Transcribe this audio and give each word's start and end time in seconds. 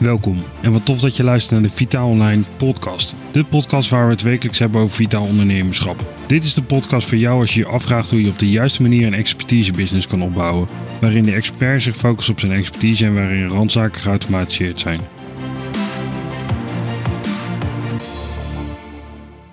Welkom 0.00 0.36
en 0.62 0.72
wat 0.72 0.86
tof 0.86 1.00
dat 1.00 1.16
je 1.16 1.24
luistert 1.24 1.52
naar 1.52 1.70
de 1.70 1.76
Vitaal 1.76 2.08
Online 2.08 2.42
podcast. 2.56 3.16
De 3.32 3.44
podcast 3.44 3.90
waar 3.90 4.06
we 4.06 4.12
het 4.12 4.22
wekelijks 4.22 4.58
hebben 4.58 4.80
over 4.80 4.94
vitaal 4.94 5.24
ondernemerschap. 5.24 6.04
Dit 6.26 6.44
is 6.44 6.54
de 6.54 6.62
podcast 6.62 7.08
voor 7.08 7.18
jou 7.18 7.40
als 7.40 7.54
je 7.54 7.60
je 7.60 7.66
afvraagt 7.66 8.10
hoe 8.10 8.22
je 8.22 8.30
op 8.30 8.38
de 8.38 8.50
juiste 8.50 8.82
manier 8.82 9.06
een 9.06 9.14
expertise-business 9.14 10.06
kan 10.06 10.22
opbouwen. 10.22 10.68
Waarin 11.00 11.22
de 11.22 11.32
expert 11.32 11.82
zich 11.82 11.96
focust 11.96 12.28
op 12.28 12.40
zijn 12.40 12.52
expertise 12.52 13.06
en 13.06 13.14
waarin 13.14 13.48
randzaken 13.48 14.00
geautomatiseerd 14.00 14.80
zijn. 14.80 15.00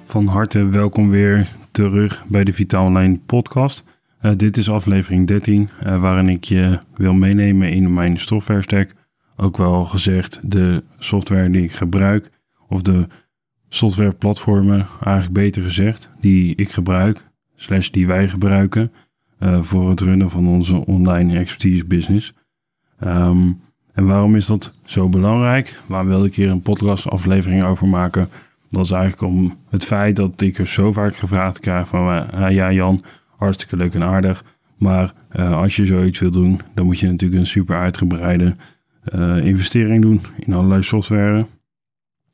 Van 0.05 0.27
harte 0.27 0.65
welkom 0.65 1.09
weer 1.09 1.47
terug 1.71 2.23
bij 2.27 2.43
de 2.43 2.53
Vitaal 2.53 2.85
Online 2.85 3.19
podcast. 3.25 3.83
Uh, 4.21 4.31
dit 4.35 4.57
is 4.57 4.69
aflevering 4.69 5.27
13, 5.27 5.69
uh, 5.83 6.01
waarin 6.01 6.29
ik 6.29 6.43
je 6.43 6.79
wil 6.95 7.13
meenemen 7.13 7.71
in 7.71 7.93
mijn 7.93 8.19
software 8.19 8.61
stack 8.61 8.95
ook 9.37 9.57
wel 9.57 9.85
gezegd 9.85 10.51
de 10.51 10.83
software 10.97 11.49
die 11.49 11.63
ik 11.63 11.71
gebruik, 11.71 12.29
of 12.67 12.81
de 12.81 13.07
softwareplatformen, 13.69 14.87
eigenlijk 15.03 15.33
beter 15.33 15.61
gezegd, 15.61 16.09
die 16.19 16.55
ik 16.55 16.71
gebruik, 16.71 17.25
slash 17.55 17.89
die 17.89 18.07
wij 18.07 18.27
gebruiken 18.27 18.91
uh, 19.39 19.61
voor 19.61 19.89
het 19.89 20.01
runnen 20.01 20.29
van 20.29 20.47
onze 20.47 20.85
online 20.85 21.39
expertise 21.39 21.85
business. 21.85 22.33
Um, 23.03 23.59
en 23.93 24.05
waarom 24.05 24.35
is 24.35 24.45
dat 24.45 24.71
zo 24.83 25.09
belangrijk? 25.09 25.79
Waar 25.87 26.07
wil 26.07 26.25
ik 26.25 26.35
hier 26.35 26.49
een 26.49 26.61
podcast 26.61 27.09
aflevering 27.09 27.63
over 27.63 27.87
maken? 27.87 28.29
Dat 28.69 28.85
is 28.85 28.91
eigenlijk 28.91 29.33
om 29.33 29.57
het 29.69 29.85
feit 29.85 30.15
dat 30.15 30.41
ik 30.41 30.57
er 30.57 30.67
zo 30.67 30.91
vaak 30.91 31.15
gevraagd 31.15 31.59
krijg 31.59 31.87
van, 31.87 32.07
uh, 32.07 32.49
ja 32.49 32.71
Jan, 32.71 33.03
hartstikke 33.37 33.77
leuk 33.77 33.93
en 33.93 34.03
aardig, 34.03 34.43
maar 34.77 35.13
uh, 35.35 35.57
als 35.57 35.75
je 35.75 35.85
zoiets 35.85 36.19
wil 36.19 36.31
doen, 36.31 36.59
dan 36.73 36.85
moet 36.85 36.99
je 36.99 37.07
natuurlijk 37.07 37.39
een 37.39 37.47
super 37.47 37.75
uitgebreide 37.75 38.55
uh, 39.15 39.45
investering 39.45 40.01
doen 40.01 40.21
in 40.39 40.53
allerlei 40.53 40.83
software. 40.83 41.45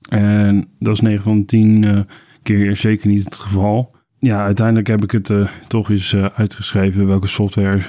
En 0.09 0.67
dat 0.79 0.93
is 0.93 1.01
9 1.01 1.23
van 1.23 1.45
10 1.45 1.81
uh, 1.83 1.99
keer 2.43 2.77
zeker 2.77 3.07
niet 3.07 3.23
het 3.23 3.35
geval. 3.35 3.95
Ja, 4.19 4.43
uiteindelijk 4.43 4.87
heb 4.87 5.03
ik 5.03 5.11
het 5.11 5.29
uh, 5.29 5.47
toch 5.67 5.89
eens 5.89 6.15
uitgeschreven 6.15 7.07
welke 7.07 7.27
software 7.27 7.81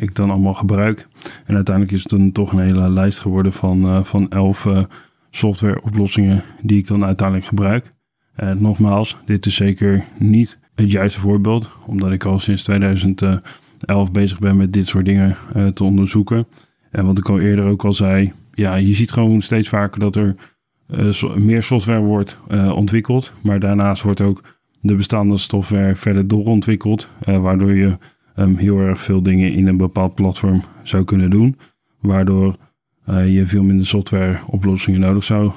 ik 0.00 0.14
dan 0.14 0.30
allemaal 0.30 0.54
gebruik. 0.54 1.08
En 1.44 1.54
uiteindelijk 1.54 1.96
is 1.96 2.02
het 2.02 2.10
dan 2.10 2.32
toch 2.32 2.52
een 2.52 2.58
hele 2.58 2.90
lijst 2.90 3.18
geworden 3.18 3.52
van, 3.52 4.04
van 4.04 4.30
11 4.30 4.68
softwareoplossingen 5.30 6.42
die 6.62 6.78
ik 6.78 6.86
dan 6.86 7.04
uiteindelijk 7.04 7.48
gebruik. 7.48 7.92
Nogmaals, 8.56 9.16
dit 9.24 9.46
is 9.46 9.54
zeker 9.54 10.04
niet 10.18 10.58
het 10.74 10.90
juiste 10.90 11.20
voorbeeld, 11.20 11.70
omdat 11.86 12.12
ik 12.12 12.24
al 12.24 12.38
sinds 12.38 12.62
2011 12.62 13.42
bezig 14.12 14.38
ben 14.38 14.56
met 14.56 14.72
dit 14.72 14.88
soort 14.88 15.04
dingen 15.04 15.36
te 15.74 15.84
onderzoeken. 15.84 16.46
En 16.90 17.06
wat 17.06 17.18
ik 17.18 17.28
al 17.28 17.40
eerder 17.40 17.64
ook 17.64 17.84
al 17.84 17.92
zei, 17.92 18.32
ja, 18.52 18.74
je 18.74 18.94
ziet 18.94 19.12
gewoon 19.12 19.40
steeds 19.40 19.68
vaker 19.68 20.00
dat 20.00 20.16
er 20.16 20.36
uh, 20.90 21.36
meer 21.36 21.62
software 21.62 22.00
wordt 22.00 22.38
uh, 22.48 22.76
ontwikkeld. 22.76 23.32
Maar 23.42 23.60
daarnaast 23.60 24.02
wordt 24.02 24.20
ook 24.20 24.42
de 24.80 24.94
bestaande 24.94 25.36
software 25.36 25.94
verder 25.94 26.28
doorontwikkeld. 26.28 27.08
Uh, 27.28 27.38
waardoor 27.38 27.74
je 27.74 27.98
um, 28.36 28.56
heel 28.56 28.78
erg 28.78 29.00
veel 29.00 29.22
dingen 29.22 29.52
in 29.52 29.66
een 29.66 29.76
bepaald 29.76 30.14
platform 30.14 30.62
zou 30.82 31.04
kunnen 31.04 31.30
doen. 31.30 31.56
Waardoor 32.00 32.56
je 33.06 33.46
veel 33.46 33.62
minder 33.62 33.86
softwareoplossingen 33.86 35.00
nodig 35.00 35.24
zou 35.24 35.52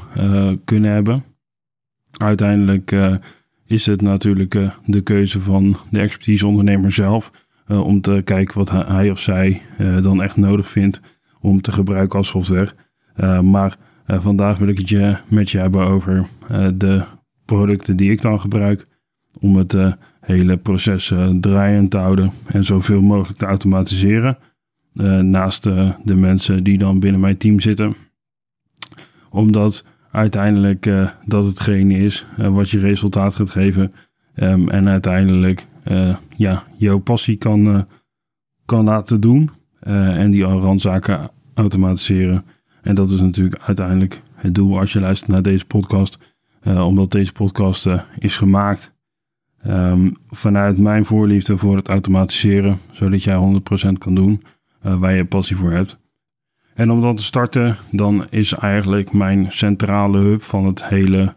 kunnen 0.65 0.91
hebben. 0.91 1.23
Uiteindelijk 2.17 2.95
is 3.65 3.85
het 3.85 4.01
natuurlijk 4.01 4.71
de 4.85 5.01
keuze 5.01 5.41
van 5.41 5.77
de 5.91 5.99
expertise 5.99 6.47
ondernemer 6.47 6.91
zelf. 6.91 7.31
om 7.67 8.01
te 8.01 8.21
kijken 8.23 8.57
wat 8.57 8.69
hij 8.69 9.11
of 9.11 9.19
zij 9.19 9.61
dan 10.01 10.23
echt 10.23 10.37
nodig 10.37 10.69
vindt 10.69 11.01
om 11.41 11.61
te 11.61 11.71
gebruiken 11.71 12.17
als 12.17 12.27
software. 12.27 12.73
Uh, 13.17 13.39
maar 13.39 13.77
uh, 14.07 14.19
vandaag 14.19 14.57
wil 14.57 14.67
ik 14.67 14.77
het 14.77 14.89
je 14.89 15.17
met 15.27 15.51
je 15.51 15.57
hebben 15.57 15.87
over 15.87 16.27
uh, 16.51 16.67
de 16.73 17.03
producten 17.45 17.95
die 17.95 18.11
ik 18.11 18.21
dan 18.21 18.39
gebruik. 18.39 18.87
Om 19.39 19.55
het 19.55 19.77
hele 20.19 20.57
proces 20.57 21.13
draaiend 21.39 21.91
te 21.91 21.97
houden 21.97 22.31
en 22.47 22.63
zoveel 22.63 23.01
mogelijk 23.01 23.39
te 23.39 23.45
automatiseren. 23.45 24.37
naast 25.21 25.63
de 26.03 26.15
mensen 26.15 26.63
die 26.63 26.77
dan 26.77 26.99
binnen 26.99 27.21
mijn 27.21 27.37
team 27.37 27.59
zitten. 27.59 27.95
Omdat 29.29 29.85
uiteindelijk 30.11 30.91
dat 31.25 31.45
hetgene 31.45 31.97
is 31.97 32.25
wat 32.37 32.69
je 32.69 32.79
resultaat 32.79 33.35
gaat 33.35 33.49
geven. 33.49 33.93
Um, 34.35 34.69
en 34.69 34.87
uiteindelijk 34.89 35.65
ja, 36.35 36.63
jouw 36.77 36.99
passie 36.99 37.37
kan, 37.37 37.87
kan 38.65 38.85
laten 38.85 39.21
doen. 39.21 39.49
Uh, 39.87 40.17
en 40.17 40.31
die 40.31 40.43
randzaken 40.43 41.29
automatiseren. 41.53 42.45
En 42.81 42.95
dat 42.95 43.11
is 43.11 43.21
natuurlijk 43.21 43.61
uiteindelijk 43.61 44.21
het 44.35 44.55
doel 44.55 44.79
als 44.79 44.93
je 44.93 44.99
luistert 44.99 45.31
naar 45.31 45.41
deze 45.41 45.65
podcast. 45.65 46.17
Uh, 46.63 46.85
omdat 46.85 47.11
deze 47.11 47.31
podcast 47.31 47.87
uh, 47.87 48.01
is 48.17 48.37
gemaakt 48.37 48.93
um, 49.67 50.17
vanuit 50.29 50.77
mijn 50.77 51.05
voorliefde 51.05 51.57
voor 51.57 51.75
het 51.75 51.87
automatiseren. 51.87 52.77
Zodat 52.91 53.23
jij 53.23 53.61
100% 53.87 53.91
kan 53.97 54.15
doen 54.15 54.41
waar 54.81 55.13
je 55.13 55.25
passie 55.25 55.55
voor 55.55 55.71
hebt. 55.71 55.99
En 56.73 56.91
om 56.91 57.01
dat 57.01 57.17
te 57.17 57.23
starten, 57.23 57.75
dan 57.91 58.27
is 58.29 58.53
eigenlijk 58.53 59.13
mijn 59.13 59.47
centrale 59.49 60.17
hub 60.17 60.41
van 60.41 60.65
het 60.65 60.85
hele 60.85 61.33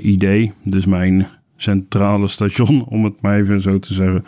idee. 0.00 0.52
Dus 0.64 0.86
mijn 0.86 1.26
centrale 1.56 2.28
station, 2.28 2.84
om 2.94 3.04
het 3.04 3.20
maar 3.20 3.38
even 3.38 3.60
zo 3.60 3.78
te 3.78 3.94
zeggen 3.94 4.24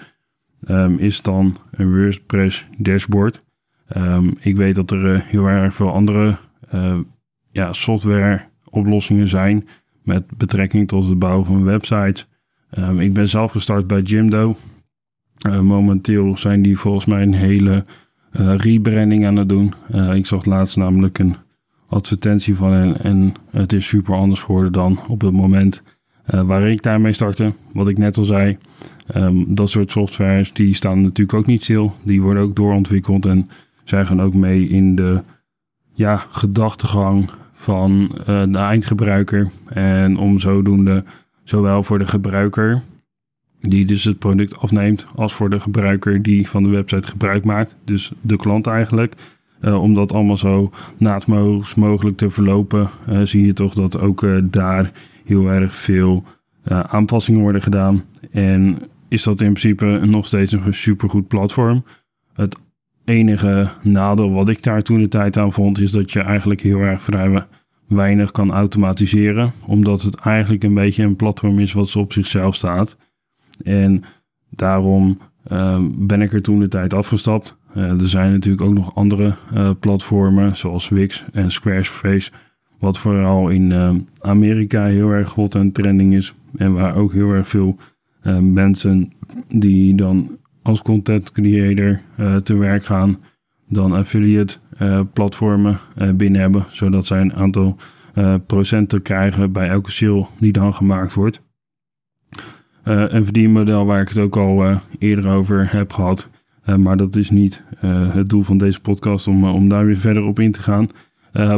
um, 0.67 0.99
is 0.99 1.23
dan 1.23 1.57
een 1.71 1.97
WordPress 1.97 2.67
dashboard. 2.79 3.45
Um, 3.97 4.37
ik 4.41 4.57
weet 4.57 4.75
dat 4.75 4.91
er 4.91 5.15
uh, 5.15 5.21
heel 5.21 5.47
erg 5.47 5.75
veel 5.75 5.93
andere 5.93 6.37
uh, 6.75 6.99
ja, 7.51 7.73
software 7.73 8.41
oplossingen 8.65 9.29
zijn 9.29 9.69
met 10.03 10.37
betrekking 10.37 10.89
tot 10.89 11.09
het 11.09 11.19
bouwen 11.19 11.47
van 11.47 11.65
websites. 11.65 12.27
Um, 12.79 13.01
ik 13.01 13.13
ben 13.13 13.29
zelf 13.29 13.53
gestart 13.53 13.87
bij 13.87 14.01
Jimdo. 14.01 14.55
Uh, 15.47 15.61
momenteel 15.61 16.37
zijn 16.37 16.63
die 16.63 16.79
volgens 16.79 17.05
mij 17.05 17.23
een 17.23 17.35
hele 17.35 17.85
rebranding 18.33 19.27
aan 19.27 19.37
het 19.37 19.49
doen. 19.49 19.75
ik 20.15 20.27
zag 20.27 20.45
laatst 20.45 20.77
namelijk 20.77 21.19
een 21.19 21.37
advertentie 21.89 22.55
van 22.55 22.73
hen 22.73 23.01
en 23.01 23.33
het 23.51 23.73
is 23.73 23.87
super 23.87 24.15
anders 24.15 24.41
geworden 24.41 24.73
dan 24.73 25.01
op 25.09 25.21
het 25.21 25.33
moment 25.33 25.83
waar 26.23 26.69
ik 26.69 26.83
daarmee 26.83 27.13
startte. 27.13 27.53
Wat 27.73 27.89
ik 27.89 27.99
net 27.99 28.19
al 28.19 28.25
zei, 28.25 28.59
Um, 29.17 29.55
dat 29.55 29.71
soort 29.71 29.91
softwares 29.91 30.53
die 30.53 30.75
staan 30.75 31.01
natuurlijk 31.01 31.39
ook 31.39 31.47
niet 31.47 31.63
stil. 31.63 31.93
Die 32.03 32.23
worden 32.23 32.43
ook 32.43 32.57
doorontwikkeld 32.57 33.27
en 33.27 33.51
zij 33.85 34.05
gaan 34.05 34.23
ook 34.23 34.35
mee 34.35 34.69
in 34.69 34.95
de 34.95 35.23
ja, 35.95 36.25
gedachtegang 36.31 37.31
van 37.53 38.11
uh, 38.21 38.27
de 38.27 38.59
eindgebruiker. 38.59 39.51
En 39.69 40.17
om 40.17 40.39
zodoende, 40.39 41.05
zowel 41.45 41.83
voor 41.83 41.99
de 41.99 42.07
gebruiker 42.07 42.83
die 43.61 43.85
dus 43.85 44.05
het 44.05 44.19
product 44.19 44.59
afneemt, 44.59 45.07
als 45.15 45.33
voor 45.33 45.51
de 45.51 45.61
gebruiker 45.61 46.23
die 46.23 46.49
van 46.49 46.63
de 46.63 46.69
website 46.69 47.09
gebruik 47.09 47.45
maakt, 47.45 47.77
dus 47.85 48.13
de 48.21 48.37
klant 48.37 48.67
eigenlijk. 48.67 49.15
Uh, 49.61 49.83
om 49.83 49.95
dat 49.95 50.13
allemaal 50.13 50.37
zo 50.37 50.71
naadloos 50.97 51.75
mogelijk 51.75 52.17
te 52.17 52.31
verlopen, 52.31 52.89
uh, 53.09 53.21
zie 53.23 53.47
je 53.47 53.53
toch 53.53 53.75
dat 53.75 54.01
ook 54.01 54.27
daar 54.43 54.93
heel 55.25 55.47
erg 55.47 55.75
veel 55.75 56.25
aanpassingen 56.65 57.41
worden 57.41 57.63
gedaan. 57.63 58.05
En 58.31 58.79
is 59.09 59.23
dat 59.23 59.41
in 59.41 59.53
principe 59.53 60.07
nog 60.07 60.27
steeds 60.27 60.53
een 60.53 60.75
supergoed 60.75 61.29
platform. 61.29 61.85
Het 62.33 62.57
enige 63.05 63.69
nadeel 63.83 64.31
wat 64.31 64.49
ik 64.49 64.63
daar 64.63 64.83
toen 64.83 65.01
de 65.01 65.09
tijd 65.09 65.37
aan 65.37 65.53
vond, 65.53 65.81
is 65.81 65.91
dat 65.91 66.13
je 66.13 66.21
eigenlijk 66.21 66.61
heel 66.61 66.79
erg 66.79 67.03
vrij 67.03 67.47
weinig 67.87 68.31
kan 68.31 68.53
automatiseren. 68.53 69.53
Omdat 69.67 70.03
het 70.03 70.15
eigenlijk 70.15 70.63
een 70.63 70.75
beetje 70.75 71.03
een 71.03 71.17
platform 71.17 71.59
is 71.59 71.73
wat 71.73 71.97
op 71.97 72.13
zichzelf 72.13 72.55
staat. 72.55 72.97
En 73.65 74.05
daarom 74.51 75.19
uh, 75.53 75.79
ben 75.99 76.23
ik 76.23 76.33
er 76.33 76.43
toen 76.43 76.59
de 76.59 76.69
tijd 76.69 76.95
afgestapt. 76.95 77.57
Uh, 77.77 78.01
er 78.01 78.09
zijn 78.09 78.33
natuurlijk 78.33 78.63
ook 78.63 78.75
nog 78.75 78.95
andere 78.95 79.35
uh, 79.55 79.71
platformen, 79.81 80.57
zoals 80.57 80.89
Wix 80.89 81.25
en 81.33 81.51
Squarespace. 81.51 82.31
Wat 82.79 82.99
vooral 82.99 83.49
in 83.49 83.73
ehm, 83.73 83.99
Amerika 84.21 84.85
heel 84.85 85.11
erg 85.11 85.33
hot 85.33 85.55
en 85.55 85.73
trending 85.73 86.15
is. 86.15 86.35
En 86.57 86.73
waar 86.73 86.97
ook 86.97 87.13
heel 87.13 87.31
erg 87.31 87.49
veel 87.49 87.77
uh, 88.29 88.39
mensen 88.39 89.13
die 89.49 89.95
dan 89.95 90.39
als 90.63 90.83
content 90.83 91.33
creator 91.33 92.01
uh, 92.21 92.37
te 92.37 92.57
werk 92.57 92.85
gaan, 92.85 93.19
dan 93.69 93.93
affiliate 93.93 94.57
uh, 94.83 95.01
platformen 95.13 95.79
binnen 96.15 96.41
hebben, 96.41 96.65
zodat 96.71 97.07
zij 97.07 97.21
een 97.21 97.35
aantal 97.35 97.77
procenten 98.47 99.03
krijgen 99.03 99.53
bij 99.53 99.69
elke 99.69 99.91
sale 99.91 100.27
die 100.41 100.53
dan 100.53 100.75
gemaakt 100.75 101.15
wordt. 101.15 101.43
een 102.83 103.25
verdienmodel 103.25 103.87
waar 103.87 104.01
ik 104.01 104.09
het 104.09 104.19
ook 104.19 104.37
al 104.37 104.81
eerder 104.99 105.31
over 105.31 105.73
heb 105.73 105.93
gehad. 105.93 106.29
maar 106.79 106.97
dat 106.97 107.17
is 107.17 107.31
niet 107.31 107.63
het 107.87 108.29
doel 108.29 108.43
van 108.43 108.59
deze 108.59 108.81
podcast 108.81 109.29
om, 109.29 109.45
om 109.45 109.69
daar 109.69 109.87
weer 109.87 109.97
verder 109.97 110.23
op 110.23 110.39
in 110.39 110.53
te 110.53 110.63
gaan. 110.63 110.89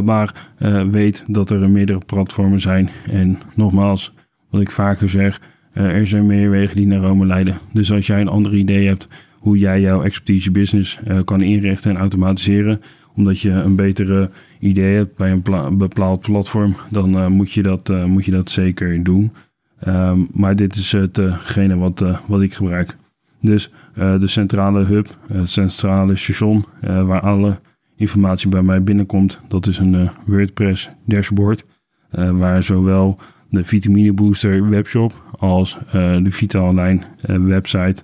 maar 0.03 0.51
weet 0.91 1.23
dat 1.27 1.49
er 1.49 1.69
meerdere 1.69 2.01
platformen 2.05 2.61
zijn. 2.61 2.89
En 3.05 3.37
nogmaals, 3.55 4.13
wat 4.49 4.61
ik 4.61 4.71
vaker 4.71 5.09
zeg, 5.09 5.39
er 5.73 6.07
zijn 6.07 6.25
meer 6.25 6.49
wegen 6.49 6.75
die 6.75 6.87
naar 6.87 6.99
Rome 6.99 7.25
leiden. 7.25 7.57
Dus 7.73 7.91
als 7.91 8.07
jij 8.07 8.21
een 8.21 8.27
ander 8.27 8.55
idee 8.55 8.87
hebt 8.87 9.07
hoe 9.39 9.57
jij 9.57 9.81
jouw 9.81 10.03
expertise 10.03 10.51
business 10.51 10.99
uh, 11.07 11.19
kan 11.23 11.41
inrichten 11.41 11.91
en 11.91 11.97
automatiseren, 11.97 12.81
omdat 13.15 13.39
je 13.39 13.49
een 13.49 13.75
betere 13.75 14.29
idee 14.59 14.95
hebt 14.95 15.17
bij 15.17 15.31
een 15.31 15.77
bepaald 15.77 16.21
platform, 16.21 16.75
dan 16.89 17.31
moet, 17.31 17.51
je 17.51 17.63
dat, 17.63 18.07
moet 18.07 18.25
je 18.25 18.31
dat 18.31 18.49
zeker 18.49 19.03
doen. 19.03 19.31
Ehm, 19.79 20.19
maar 20.31 20.55
dit 20.55 20.75
is 20.75 20.91
hetgene 20.91 21.75
wat, 21.75 22.05
wat 22.27 22.41
ik 22.41 22.53
gebruik. 22.53 22.97
Dus 23.41 23.71
de 23.95 24.27
centrale 24.27 24.83
hub, 24.83 25.07
het 25.27 25.49
centrale 25.49 26.15
station, 26.15 26.65
waar 26.81 27.21
alle 27.21 27.59
informatie 27.95 28.49
bij 28.49 28.61
mij 28.61 28.83
binnenkomt, 28.83 29.41
dat 29.47 29.67
is 29.67 29.77
een 29.77 30.09
WordPress 30.25 30.89
dashboard. 31.05 31.65
waar 32.09 32.63
zowel 32.63 33.19
de 33.51 33.63
Vitamine 33.63 34.13
Booster 34.13 34.69
webshop 34.69 35.13
als 35.39 35.77
de 35.91 36.31
Vitaline 36.31 36.99
website 37.25 38.03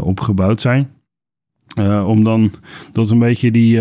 opgebouwd 0.00 0.60
zijn. 0.60 0.90
om 2.06 2.24
dan 2.24 2.50
dat 2.92 3.10
een 3.10 3.18
beetje 3.18 3.50
die 3.50 3.80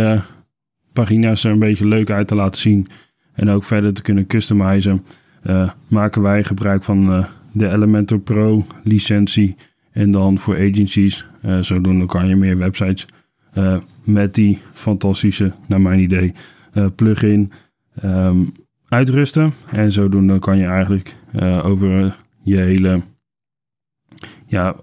pagina's 0.93 1.43
er 1.43 1.51
een 1.51 1.59
beetje 1.59 1.87
leuk 1.87 2.09
uit 2.09 2.27
te 2.27 2.35
laten 2.35 2.61
zien 2.61 2.87
en 3.33 3.49
ook 3.49 3.63
verder 3.63 3.93
te 3.93 4.01
kunnen 4.01 4.27
customizen, 4.27 5.05
uh, 5.43 5.71
maken 5.87 6.21
wij 6.21 6.43
gebruik 6.43 6.83
van 6.83 7.09
uh, 7.09 7.25
de 7.51 7.69
Elementor 7.69 8.19
Pro 8.19 8.63
licentie. 8.83 9.55
En 9.91 10.11
dan 10.11 10.39
voor 10.39 10.55
agencies, 10.55 11.25
uh, 11.45 11.59
zodoende 11.59 12.05
kan 12.05 12.27
je 12.27 12.35
meer 12.35 12.57
websites 12.57 13.05
met 14.03 14.35
die 14.35 14.59
fantastische, 14.73 15.51
naar 15.67 15.81
mijn 15.81 15.99
idee, 15.99 16.33
plugin 16.95 17.51
um, 18.03 18.53
uitrusten. 18.91 19.53
En 19.71 19.91
zodoende 19.91 20.39
kan 20.39 20.57
je 20.57 20.65
eigenlijk 20.65 21.15
over 21.63 22.17
je 22.43 22.57
hele 22.57 23.01
ja, 24.45 24.75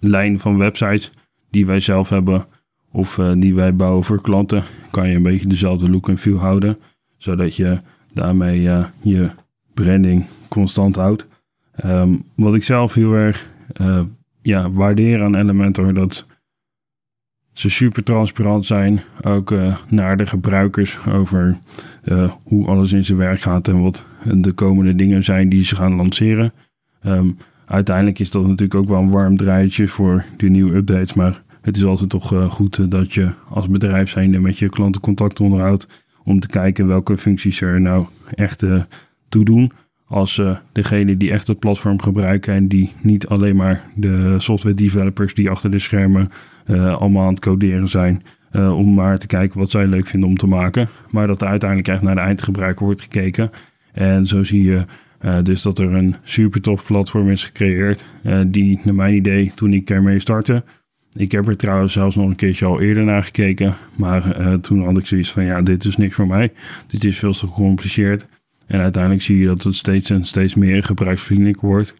lijn 0.00 0.38
van 0.38 0.58
websites 0.58 1.10
die 1.50 1.66
wij 1.66 1.80
zelf 1.80 2.08
hebben 2.08 2.44
of 2.90 3.18
uh, 3.18 3.32
die 3.36 3.54
wij 3.54 3.76
bouwen 3.76 4.04
voor 4.04 4.20
klanten, 4.20 4.62
kan 4.90 5.08
je 5.08 5.16
een 5.16 5.22
beetje 5.22 5.48
dezelfde 5.48 5.90
look 5.90 6.08
en 6.08 6.18
feel 6.18 6.38
houden. 6.38 6.78
Zodat 7.16 7.56
je 7.56 7.78
daarmee 8.12 8.60
je 9.02 9.30
branding 9.74 10.26
constant 10.48 10.96
houdt. 10.96 11.26
Um, 11.84 12.24
wat 12.34 12.54
ik 12.54 12.62
zelf 12.62 12.94
heel 12.94 13.12
erg 13.12 13.46
ja, 14.42 14.70
waardeer 14.70 15.22
aan 15.22 15.34
Elementor, 15.34 15.94
dat 15.94 16.26
ze 17.52 17.68
super 17.68 18.04
transparant 18.04 18.66
zijn. 18.66 19.00
Ook 19.22 19.54
naar 19.88 20.16
de 20.16 20.26
gebruikers 20.26 21.06
over 21.06 21.58
hoe 22.42 22.66
alles 22.66 22.92
in 22.92 23.04
zijn 23.04 23.18
werk 23.18 23.40
gaat 23.40 23.68
en 23.68 23.80
wat 23.80 24.04
de 24.34 24.52
komende 24.52 24.94
dingen 24.94 25.24
zijn 25.24 25.48
die 25.48 25.64
ze 25.64 25.76
gaan 25.76 25.94
lanceren. 25.94 26.52
Um, 27.06 27.36
uiteindelijk 27.66 28.18
is 28.18 28.30
dat 28.30 28.46
natuurlijk 28.46 28.80
ook 28.80 28.88
wel 28.88 29.00
een 29.00 29.10
warm 29.10 29.36
draaitje 29.36 29.88
voor 29.88 30.24
de 30.36 30.48
nieuwe 30.48 30.74
updates, 30.74 31.14
maar 31.14 31.42
het 31.60 31.76
is 31.76 31.84
altijd 31.84 32.10
toch 32.10 32.32
eh, 32.32 32.50
goed 32.50 32.78
eh, 32.78 32.84
dat 32.88 33.14
je 33.14 33.32
als 33.48 33.68
bedrijf 33.68 34.10
zijnde 34.10 34.38
met 34.38 34.58
je 34.58 34.68
klanten 34.68 35.00
contact 35.00 35.40
onderhoudt. 35.40 36.04
Om 36.24 36.40
te 36.40 36.48
kijken 36.48 36.86
welke 36.86 37.18
functies 37.18 37.60
er 37.60 37.80
nou 37.80 38.06
echt 38.34 38.62
uh, 38.62 38.82
toe 39.28 39.44
doen. 39.44 39.72
Als 40.06 40.42
degene 40.72 41.16
die 41.16 41.30
echt 41.30 41.46
het 41.46 41.58
platform 41.58 42.02
gebruiken 42.02 42.54
en 42.54 42.68
die 42.68 42.92
niet 43.02 43.26
alleen 43.26 43.56
maar 43.56 43.90
de 43.94 44.34
software 44.38 44.76
developers 44.76 45.34
die 45.34 45.50
achter 45.50 45.70
de 45.70 45.78
schermen 45.78 46.28
allemaal 46.98 47.26
aan 47.26 47.34
het 47.34 47.40
coderen 47.40 47.88
zijn. 47.88 48.22
Om 48.54 48.94
maar 48.94 49.18
te 49.18 49.26
kijken 49.26 49.58
wat 49.58 49.70
zij 49.70 49.86
leuk 49.86 50.06
vinden 50.06 50.28
om 50.28 50.36
te 50.36 50.46
maken. 50.46 50.88
Maar 51.10 51.26
dat 51.26 51.42
er 51.42 51.48
uiteindelijk 51.48 51.88
echt 51.88 52.02
naar 52.02 52.14
de 52.14 52.20
eindgebruiker 52.20 52.84
wordt 52.84 53.02
gekeken. 53.02 53.50
En 53.92 54.26
zo 54.26 54.44
zie 54.44 54.62
je 54.62 54.84
dus 55.42 55.62
dat 55.62 55.78
er 55.78 55.92
een 55.92 56.16
super 56.24 56.60
tof 56.60 56.84
platform 56.84 57.30
is 57.30 57.44
gecreëerd. 57.44 58.04
die 58.46 58.80
naar 58.84 58.94
mijn 58.94 59.14
idee 59.14 59.52
toen 59.54 59.72
ik 59.72 59.90
ermee 59.90 60.18
startte 60.18 60.64
ik 61.14 61.32
heb 61.32 61.48
er 61.48 61.56
trouwens 61.56 61.92
zelfs 61.92 62.16
nog 62.16 62.28
een 62.28 62.36
keertje 62.36 62.66
al 62.66 62.80
eerder 62.80 63.04
naar 63.04 63.22
gekeken. 63.22 63.74
Maar 63.96 64.60
toen 64.60 64.84
had 64.84 64.98
ik 64.98 65.06
zoiets 65.06 65.32
van, 65.32 65.44
ja, 65.44 65.62
dit 65.62 65.84
is 65.84 65.96
niks 65.96 66.14
voor 66.14 66.26
mij. 66.26 66.52
Dit 66.86 67.04
is 67.04 67.18
veel 67.18 67.32
te 67.32 67.46
gecompliceerd. 67.46 68.26
En 68.66 68.80
uiteindelijk 68.80 69.22
zie 69.22 69.38
je 69.38 69.46
dat 69.46 69.62
het 69.62 69.74
steeds 69.74 70.10
en 70.10 70.24
steeds 70.24 70.54
meer 70.54 70.82
gebruiksvriendelijk 70.82 71.60
wordt. 71.60 71.94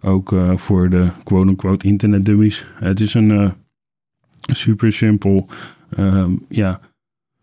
Ook 0.00 0.34
voor 0.54 0.90
de 0.90 1.08
quote-unquote 1.24 1.86
internet 1.86 2.24
dummies. 2.24 2.64
Het 2.74 3.00
is 3.00 3.14
een 3.14 3.52
super 4.40 4.92
simpel 4.92 5.48
ehm, 5.90 6.32
ja, 6.48 6.80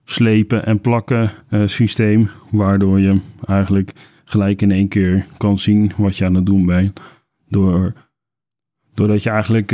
slepen 0.03 0.65
en 0.65 0.79
plakken 0.79 1.31
systeem. 1.65 2.29
Waardoor 2.51 2.99
je 2.99 3.19
eigenlijk 3.45 3.93
gelijk 4.23 4.61
in 4.61 4.71
één 4.71 4.87
keer 4.87 5.25
kan 5.37 5.59
zien 5.59 5.91
wat 5.97 6.17
je 6.17 6.25
aan 6.25 6.35
het 6.35 6.45
doen 6.45 6.65
bent. 6.65 6.99
Door, 7.47 7.93
doordat 8.93 9.23
je 9.23 9.29
eigenlijk 9.29 9.73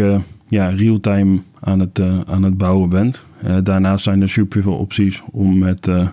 ja, 0.52 0.68
real-time 0.68 1.40
aan, 1.60 1.80
het, 1.80 2.00
uh, 2.00 2.20
aan 2.26 2.44
het 2.44 2.58
bouwen 2.58 2.90
bent. 2.90 3.24
Uh, 3.44 3.58
daarnaast 3.64 4.04
zijn 4.04 4.22
er 4.22 4.30
superveel 4.30 4.78
opties 4.78 5.24
om 5.32 5.58
met 5.58 5.88
uh, 5.88 6.08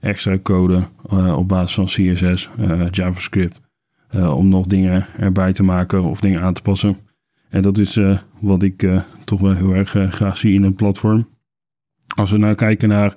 extra 0.00 0.38
code 0.42 0.82
op 1.36 1.48
basis 1.48 1.74
van 1.74 1.84
CSS, 1.84 2.48
JavaScript, 2.90 3.60
om 4.12 4.48
nog 4.48 4.66
dingen 4.66 5.06
erbij 5.18 5.52
te 5.52 5.62
maken 5.62 6.02
of 6.02 6.20
dingen 6.20 6.42
aan 6.42 6.54
te 6.54 6.62
passen. 6.62 6.96
En 7.48 7.62
dat 7.62 7.78
is 7.78 8.00
wat 8.40 8.62
ik 8.62 8.88
toch 9.24 9.40
wel 9.40 9.54
heel 9.54 9.74
erg 9.74 9.90
graag 9.90 10.36
zie 10.36 10.54
in 10.54 10.62
een 10.62 10.74
platform. 10.74 11.28
Als 12.14 12.30
we 12.30 12.38
nou 12.38 12.54
kijken 12.54 12.88
naar 12.88 13.14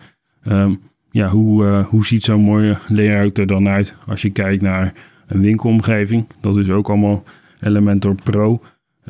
um, 0.48 0.80
ja, 1.12 1.30
hoe, 1.30 1.86
hoe 1.90 2.06
ziet 2.06 2.24
zo'n 2.24 2.42
mooie 2.42 2.78
layout 2.88 3.38
er 3.38 3.48
dan 3.48 3.68
uit 3.68 3.96
als 4.08 4.22
je 4.22 4.30
kijkt 4.30 4.62
naar 4.62 4.94
een 5.28 5.42
winkelomgeving. 5.42 6.28
Dat 6.42 6.58
is 6.58 6.70
ook 6.70 6.90
allemaal 6.90 7.24
Elementor 7.60 8.16
Pro. 8.24 8.62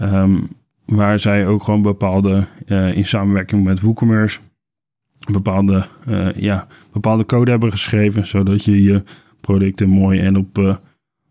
Um, 0.02 0.48
waar 0.86 1.20
zij 1.20 1.48
ook 1.48 1.64
gewoon 1.64 1.82
bepaalde, 1.82 2.46
uh, 2.68 2.98
in 2.98 3.06
samenwerking 3.06 3.64
met 3.64 3.82
WooCommerce, 3.82 4.40
bepaalde, 5.32 5.86
uh, 6.08 6.32
ja, 6.32 6.68
bepaalde 6.92 7.26
code 7.26 7.52
hebben 7.52 7.72
geschreven, 7.72 8.28
zodat 8.28 8.64
je 8.64 8.84
je 8.84 9.04
producten 9.42 9.90
mooi 9.90 10.20
en 10.20 10.38
op 10.38 10.80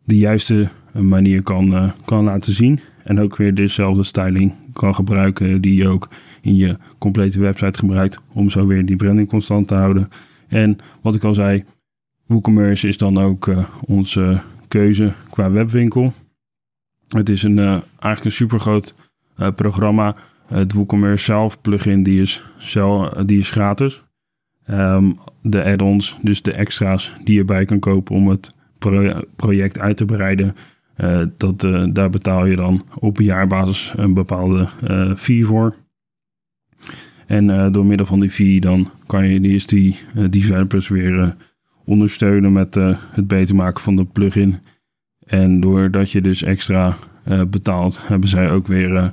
de 0.04 0.16
juiste 0.16 0.68
manier 0.92 1.42
kan, 1.42 1.92
kan 2.04 2.24
laten 2.24 2.52
zien. 2.52 2.80
En 3.04 3.20
ook 3.20 3.36
weer 3.36 3.54
dezelfde 3.54 4.02
styling 4.02 4.52
kan 4.72 4.94
gebruiken 4.94 5.60
die 5.60 5.74
je 5.74 5.88
ook 5.88 6.08
in 6.40 6.56
je 6.56 6.76
complete 6.98 7.40
website 7.40 7.78
gebruikt, 7.78 8.20
om 8.32 8.50
zo 8.50 8.66
weer 8.66 8.86
die 8.86 8.96
branding 8.96 9.28
constant 9.28 9.68
te 9.68 9.74
houden. 9.74 10.08
En 10.48 10.78
wat 11.00 11.14
ik 11.14 11.24
al 11.24 11.34
zei, 11.34 11.64
WooCommerce 12.26 12.88
is 12.88 12.96
dan 12.96 13.18
ook 13.18 13.50
onze 13.86 14.40
keuze 14.68 15.12
qua 15.30 15.50
webwinkel. 15.50 16.12
Het 17.08 17.28
is 17.28 17.42
een, 17.42 17.58
eigenlijk 17.58 18.24
een 18.24 18.32
super 18.32 18.60
groot 18.60 18.94
uh, 19.38 19.48
programma. 19.54 20.14
Het 20.46 20.72
WooCommerce 20.72 21.24
zelf 21.24 21.60
plugin 21.60 22.02
die 22.02 22.20
is, 22.20 22.42
zelf, 22.58 23.08
die 23.08 23.38
is 23.38 23.50
gratis. 23.50 24.02
Um, 24.70 25.18
de 25.42 25.64
add-ons, 25.64 26.18
dus 26.22 26.42
de 26.42 26.52
extra's 26.52 27.16
die 27.24 27.36
je 27.36 27.44
bij 27.44 27.64
kan 27.64 27.78
kopen 27.78 28.14
om 28.14 28.28
het 28.28 28.54
project 29.36 29.78
uit 29.78 29.96
te 29.96 30.04
breiden. 30.04 30.56
Uh, 30.96 31.22
dat, 31.36 31.64
uh, 31.64 31.84
daar 31.92 32.10
betaal 32.10 32.46
je 32.46 32.56
dan 32.56 32.84
op 32.98 33.20
jaarbasis 33.20 33.92
een 33.96 34.14
bepaalde 34.14 34.68
fee 35.16 35.46
voor. 35.46 35.74
En 37.26 37.72
door 37.72 37.86
middel 37.86 38.06
van 38.06 38.20
die 38.20 38.30
fee 38.30 38.60
dan 38.60 38.90
kan 39.06 39.28
je 39.28 39.40
eerst 39.40 39.68
die 39.68 39.96
developers 40.30 40.88
weer 40.88 41.36
ondersteunen 41.84 42.52
met 42.52 42.74
het 42.74 43.26
beter 43.26 43.54
maken 43.54 43.82
van 43.82 43.96
de 43.96 44.04
plugin. 44.04 44.58
En 45.26 45.60
doordat 45.60 46.10
je 46.10 46.20
dus 46.20 46.42
extra 46.42 46.96
betaalt, 47.48 48.08
hebben 48.08 48.28
zij 48.28 48.50
ook 48.50 48.66
weer 48.66 49.12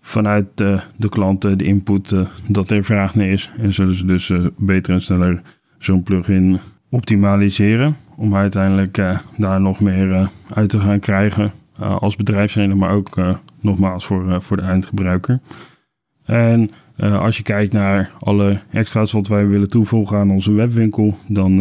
vanuit 0.00 0.46
de, 0.54 0.80
de 0.96 1.08
klanten 1.08 1.58
de 1.58 1.64
input 1.64 2.14
dat 2.48 2.70
er 2.70 2.84
vraag 2.84 3.14
naar 3.14 3.26
is. 3.26 3.50
En 3.58 3.72
zullen 3.72 3.94
ze 3.94 4.06
dus 4.06 4.32
beter 4.56 4.94
en 4.94 5.00
sneller 5.00 5.42
zo'n 5.78 6.02
plugin 6.02 6.58
optimaliseren. 6.94 7.96
Om 8.16 8.36
uiteindelijk 8.36 8.98
uh, 8.98 9.18
daar 9.36 9.60
nog 9.60 9.80
meer 9.80 10.30
uit 10.54 10.68
te 10.68 10.80
gaan 10.80 11.00
krijgen 11.00 11.52
als 11.78 12.16
bedrijfsrenner, 12.16 12.76
maar 12.76 12.90
ook 12.90 13.16
nogmaals 13.60 14.06
voor, 14.06 14.42
voor 14.42 14.56
de 14.56 14.62
eindgebruiker. 14.62 15.40
En 16.24 16.70
als 16.96 17.36
je 17.36 17.42
kijkt 17.42 17.72
naar 17.72 18.10
alle 18.18 18.60
extra's 18.70 19.12
wat 19.12 19.28
wij 19.28 19.46
willen 19.46 19.68
toevoegen 19.68 20.18
aan 20.18 20.30
onze 20.30 20.52
webwinkel, 20.52 21.14
dan 21.28 21.56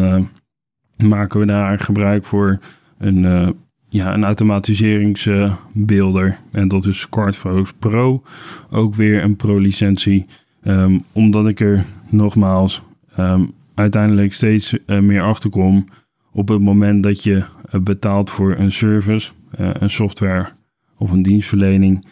maken 0.98 1.40
we 1.40 1.46
daar 1.46 1.80
gebruik 1.80 2.26
voor 2.26 2.60
een 2.98 3.54
ja, 3.94 4.14
een 4.14 4.24
automatiseringsbeelder. 4.24 6.38
en 6.52 6.68
dat 6.68 6.86
is 6.86 7.00
SmartFocus 7.00 7.74
Pro. 7.80 8.24
Ook 8.72 8.96
weer 8.96 9.24
een 9.24 9.36
Pro-licentie. 9.36 10.26
Ehm, 10.64 10.98
omdat 11.12 11.48
ik 11.48 11.60
er 11.60 11.86
nogmaals 12.10 12.82
um, 13.20 13.54
uiteindelijk 13.76 14.34
steeds 14.34 14.78
uh, 14.86 15.00
meer 15.00 15.22
achter 15.22 15.50
kom. 15.50 15.86
Op 16.32 16.48
het 16.48 16.62
moment 16.62 17.04
dat 17.04 17.24
je 17.24 17.36
uh, 17.36 17.82
betaalt 17.82 18.30
voor 18.30 18.56
een 18.58 18.72
service, 18.72 19.32
uh, 19.60 19.70
een 19.74 19.90
software 19.90 20.48
of 20.98 21.12
een 21.12 21.22
dienstverlening. 21.22 22.06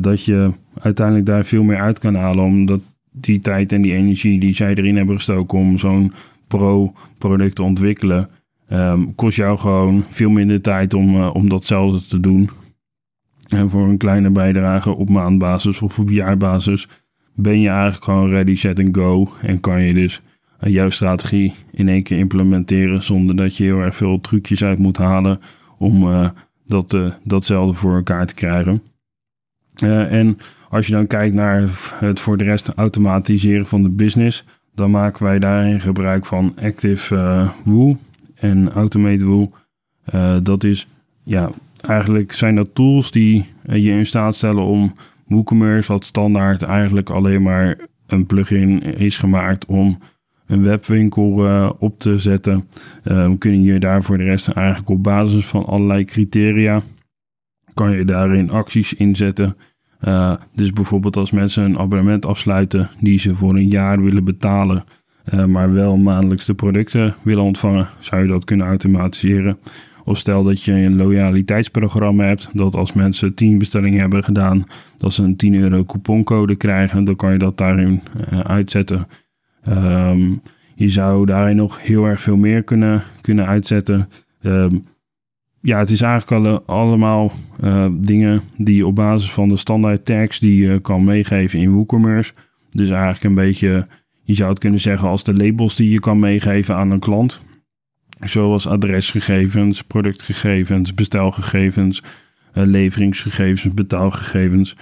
dat 0.00 0.24
je 0.24 0.52
uiteindelijk 0.78 1.26
daar 1.26 1.44
veel 1.44 1.62
meer 1.62 1.80
uit 1.80 1.98
kan 1.98 2.14
halen. 2.14 2.44
Omdat 2.44 2.80
die 3.10 3.40
tijd 3.40 3.72
en 3.72 3.82
die 3.82 3.94
energie 3.94 4.40
die 4.40 4.54
zij 4.54 4.74
erin 4.74 4.96
hebben 4.96 5.16
gestoken 5.16 5.58
om 5.58 5.78
zo'n 5.78 6.12
pro-product 6.46 7.54
te 7.54 7.62
ontwikkelen 7.62 8.28
Um, 8.70 9.14
kost 9.14 9.36
jou 9.36 9.58
gewoon 9.58 10.02
veel 10.02 10.30
minder 10.30 10.60
tijd 10.60 10.94
om, 10.94 11.22
om 11.24 11.48
datzelfde 11.48 12.06
te 12.06 12.20
doen. 12.20 12.48
En 13.48 13.70
voor 13.70 13.88
een 13.88 13.96
kleine 13.96 14.30
bijdrage 14.30 14.90
op 14.90 15.08
maandbasis 15.08 15.82
of 15.82 15.98
op 15.98 16.10
jaarbasis 16.10 16.88
ben 17.34 17.60
je 17.60 17.68
eigenlijk 17.68 18.04
gewoon 18.04 18.30
ready, 18.30 18.54
set 18.54 18.78
en 18.78 18.94
go. 18.94 19.28
En 19.42 19.60
kan 19.60 19.82
je 19.82 19.94
dus 19.94 20.22
jouw 20.70 20.90
strategie 20.90 21.54
in 21.70 21.88
één 21.88 22.02
keer 22.02 22.18
implementeren 22.18 23.02
zonder 23.02 23.36
dat 23.36 23.56
je 23.56 23.64
heel 23.64 23.80
erg 23.80 23.96
veel 23.96 24.20
trucjes 24.20 24.64
uit 24.64 24.78
moet 24.78 24.96
halen 24.96 25.40
om 25.78 26.30
dat, 26.66 26.96
datzelfde 27.22 27.74
voor 27.74 27.94
elkaar 27.94 28.26
te 28.26 28.34
krijgen. 28.34 28.82
en 30.08 30.38
als 30.68 30.86
je 30.86 30.92
dan 30.92 31.06
kijkt 31.06 31.34
naar 31.34 31.62
het 31.94 32.20
voor 32.20 32.36
de 32.36 32.44
rest 32.44 32.68
automatiseren 32.68 33.66
van 33.66 33.82
de 33.82 33.88
business, 33.88 34.44
dan 34.74 34.90
maken 34.90 35.24
wij 35.24 35.38
daarin 35.38 35.80
gebruik 35.80 36.26
van 36.26 36.54
Active 36.62 37.14
uh, 37.14 37.50
Woo 37.64 37.96
en 38.34 38.72
Automate 38.72 39.26
Woo. 39.26 39.50
Dat 40.42 40.64
is, 40.64 40.86
ja, 41.22 41.50
eigenlijk 41.80 42.32
zijn 42.32 42.54
dat 42.54 42.74
tools 42.74 43.10
die 43.10 43.44
je 43.62 43.90
in 43.90 44.06
staat 44.06 44.36
stellen 44.36 44.64
om 44.64 44.92
WooCommerce, 45.26 45.92
wat 45.92 46.04
standaard 46.04 46.62
eigenlijk 46.62 47.10
alleen 47.10 47.42
maar 47.42 47.78
een 48.06 48.26
plugin 48.26 48.82
is 48.82 49.18
gemaakt 49.18 49.66
om 49.66 49.98
een 50.46 50.62
webwinkel 50.62 51.46
uh, 51.46 51.70
op 51.78 51.98
te 51.98 52.18
zetten. 52.18 52.68
Uh, 53.04 53.30
kun 53.38 53.62
je 53.62 53.78
daar 53.78 54.02
voor 54.02 54.18
de 54.18 54.24
rest 54.24 54.48
eigenlijk 54.48 54.88
op 54.88 55.02
basis 55.02 55.46
van 55.46 55.66
allerlei 55.66 56.04
criteria, 56.04 56.82
kan 57.74 57.90
je 57.90 58.04
daarin 58.04 58.50
acties 58.50 58.94
inzetten 58.94 59.56
uh, 60.08 60.34
dus 60.54 60.72
bijvoorbeeld 60.72 61.16
als 61.16 61.30
mensen 61.30 61.64
een 61.64 61.78
abonnement 61.78 62.26
afsluiten 62.26 62.88
die 63.00 63.18
ze 63.18 63.34
voor 63.34 63.54
een 63.54 63.68
jaar 63.68 64.02
willen 64.02 64.24
betalen, 64.24 64.84
maar 65.46 65.72
wel 65.72 65.96
maandelijks 65.96 66.44
de 66.44 66.54
producten 66.54 67.14
willen 67.22 67.42
ontvangen, 67.42 67.88
zou 68.00 68.22
je 68.22 68.28
dat 68.28 68.44
kunnen 68.44 68.66
automatiseren. 68.66 69.58
Of 70.04 70.18
stel 70.18 70.42
dat 70.42 70.62
je 70.62 70.72
een 70.72 70.96
loyaliteitsprogramma 70.96 72.24
hebt, 72.24 72.50
dat 72.52 72.76
als 72.76 72.92
mensen 72.92 73.34
10 73.34 73.58
bestellingen 73.58 74.00
hebben 74.00 74.24
gedaan, 74.24 74.64
dat 74.98 75.12
ze 75.12 75.22
een 75.22 75.36
10 75.36 75.54
euro 75.54 75.84
couponcode 75.84 76.56
krijgen, 76.56 77.04
dan 77.04 77.16
kan 77.16 77.32
je 77.32 77.38
dat 77.38 77.58
daarin 77.58 78.00
uitzetten. 78.42 79.06
Um, 79.68 80.42
je 80.74 80.88
zou 80.88 81.26
daarin 81.26 81.56
nog 81.56 81.82
heel 81.82 82.04
erg 82.04 82.20
veel 82.20 82.36
meer 82.36 82.62
kunnen, 82.62 83.02
kunnen 83.20 83.46
uitzetten. 83.46 84.08
Um, 84.42 84.84
ja, 85.60 85.78
het 85.78 85.90
is 85.90 86.00
eigenlijk 86.00 86.46
alle, 86.46 86.62
allemaal 86.66 87.32
uh, 87.64 87.86
dingen 87.92 88.40
die 88.56 88.76
je 88.76 88.86
op 88.86 88.94
basis 88.94 89.30
van 89.30 89.48
de 89.48 89.56
standaard 89.56 90.04
tags 90.04 90.38
die 90.38 90.66
je 90.66 90.80
kan 90.80 91.04
meegeven 91.04 91.58
in 91.58 91.72
WooCommerce. 91.72 92.32
Dus 92.70 92.90
eigenlijk 92.90 93.24
een 93.24 93.34
beetje, 93.34 93.86
je 94.22 94.34
zou 94.34 94.50
het 94.50 94.58
kunnen 94.58 94.80
zeggen 94.80 95.08
als 95.08 95.24
de 95.24 95.34
labels 95.34 95.76
die 95.76 95.90
je 95.90 96.00
kan 96.00 96.18
meegeven 96.18 96.76
aan 96.76 96.90
een 96.90 96.98
klant. 96.98 97.40
Zoals 98.20 98.66
adresgegevens, 98.66 99.82
productgegevens, 99.82 100.94
bestelgegevens, 100.94 102.02
uh, 102.54 102.64
leveringsgegevens, 102.64 103.74
betaalgegevens. 103.74 104.76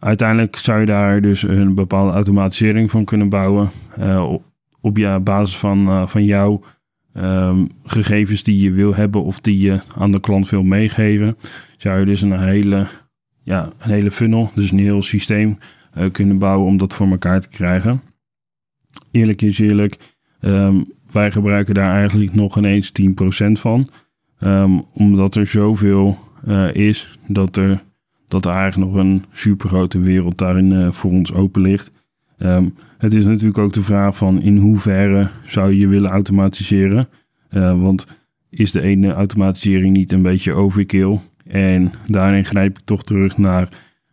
Uiteindelijk 0.00 0.56
zou 0.56 0.80
je 0.80 0.86
daar 0.86 1.20
dus 1.20 1.42
een 1.42 1.74
bepaalde 1.74 2.12
automatisering 2.12 2.90
van 2.90 3.04
kunnen 3.04 3.28
bouwen 3.28 3.68
uh, 3.98 4.32
op, 4.80 4.96
ja, 4.96 5.20
basis 5.20 5.56
van, 5.56 6.08
van 6.08 6.24
jouw 6.24 6.60
um, 7.14 7.68
gegevens 7.84 8.42
die 8.42 8.60
je 8.60 8.70
wil 8.70 8.94
hebben 8.94 9.22
of 9.22 9.40
die 9.40 9.58
je 9.58 9.80
aan 9.96 10.12
de 10.12 10.20
klant 10.20 10.50
wil 10.50 10.62
meegeven, 10.62 11.36
zou 11.76 11.98
je 11.98 12.06
dus 12.06 12.22
een 12.22 12.38
hele, 12.38 12.86
ja, 13.42 13.68
een 13.78 13.90
hele 13.90 14.10
funnel, 14.10 14.50
dus 14.54 14.70
een 14.70 14.78
heel 14.78 15.02
systeem 15.02 15.58
uh, 15.98 16.10
kunnen 16.10 16.38
bouwen 16.38 16.66
om 16.66 16.76
dat 16.76 16.94
voor 16.94 17.10
elkaar 17.10 17.40
te 17.40 17.48
krijgen. 17.48 18.02
Eerlijk 19.10 19.42
is 19.42 19.58
eerlijk, 19.58 20.16
um, 20.40 20.92
wij 21.12 21.30
gebruiken 21.30 21.74
daar 21.74 21.94
eigenlijk 21.94 22.34
nog 22.34 22.56
ineens 22.56 22.92
10% 23.02 23.04
van. 23.52 23.88
Um, 24.40 24.84
omdat 24.92 25.34
er 25.34 25.46
zoveel 25.46 26.18
is 26.72 27.18
dat 27.26 27.56
er, 27.56 27.82
dat 28.30 28.44
er 28.44 28.52
eigenlijk 28.52 28.92
nog 28.92 29.00
een 29.00 29.24
supergrote 29.32 29.98
wereld 29.98 30.38
daarin 30.38 30.70
uh, 30.70 30.90
voor 30.90 31.10
ons 31.10 31.32
open 31.32 31.62
ligt. 31.62 31.90
Um, 32.38 32.74
het 32.98 33.14
is 33.14 33.26
natuurlijk 33.26 33.58
ook 33.58 33.72
de 33.72 33.82
vraag 33.82 34.16
van 34.16 34.42
in 34.42 34.56
hoeverre 34.56 35.28
zou 35.46 35.74
je 35.74 35.88
willen 35.88 36.10
automatiseren. 36.10 37.08
Uh, 37.50 37.82
want 37.82 38.06
is 38.50 38.72
de 38.72 38.80
ene 38.80 39.12
automatisering 39.12 39.96
niet 39.96 40.12
een 40.12 40.22
beetje 40.22 40.52
overkill? 40.52 41.18
En 41.46 41.92
daarin 42.06 42.44
grijp 42.44 42.78
ik 42.78 42.84
toch 42.84 43.04
terug 43.04 43.38
naar 43.38 43.68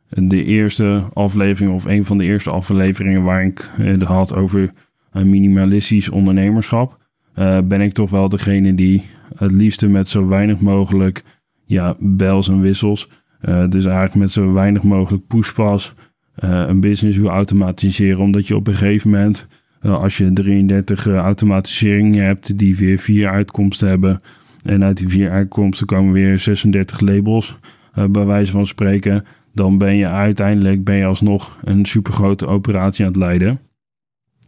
de 0.09 0.43
eerste 0.43 1.03
aflevering 1.13 1.73
of 1.73 1.85
een 1.85 2.05
van 2.05 2.17
de 2.17 2.23
eerste 2.23 2.49
afleveringen 2.49 3.23
waar 3.23 3.45
ik 3.45 3.69
het 3.75 4.03
had 4.03 4.35
over 4.35 4.71
minimalistisch 5.11 6.09
ondernemerschap. 6.09 6.97
Ben 7.63 7.81
ik 7.81 7.93
toch 7.93 8.09
wel 8.09 8.29
degene 8.29 8.75
die 8.75 9.03
het 9.35 9.51
liefste 9.51 9.87
met 9.87 10.09
zo 10.09 10.27
weinig 10.27 10.59
mogelijk 10.59 11.23
ja, 11.65 11.95
bells 11.99 12.47
en 12.47 12.61
wissels. 12.61 13.09
Uh, 13.41 13.69
dus 13.69 13.85
eigenlijk 13.85 14.15
met 14.15 14.31
zo 14.31 14.53
weinig 14.53 14.83
mogelijk 14.83 15.27
pushpas 15.27 15.93
uh, 16.43 16.63
een 16.67 16.79
business 16.79 17.17
wil 17.17 17.29
automatiseren. 17.29 18.19
Omdat 18.19 18.47
je 18.47 18.55
op 18.55 18.67
een 18.67 18.73
gegeven 18.73 19.09
moment, 19.09 19.47
uh, 19.81 20.01
als 20.01 20.17
je 20.17 20.33
33 20.33 21.07
uh, 21.07 21.15
automatiseringen 21.15 22.25
hebt 22.25 22.57
die 22.57 22.77
weer 22.77 22.97
vier 22.97 23.29
uitkomsten 23.29 23.87
hebben. 23.87 24.19
En 24.63 24.83
uit 24.83 24.97
die 24.97 25.09
vier 25.09 25.29
uitkomsten 25.29 25.87
komen 25.87 26.13
weer 26.13 26.39
36 26.39 26.99
labels, 26.99 27.59
bij 28.09 28.25
wijze 28.25 28.51
van 28.51 28.65
spreken. 28.65 29.25
Dan 29.53 29.77
ben 29.77 29.95
je 29.95 30.07
uiteindelijk 30.07 30.83
ben 30.83 30.95
je 30.95 31.05
alsnog 31.05 31.59
een 31.63 31.85
supergrote 31.85 32.47
operatie 32.47 33.05
aan 33.05 33.11
het 33.11 33.19
leiden. 33.19 33.59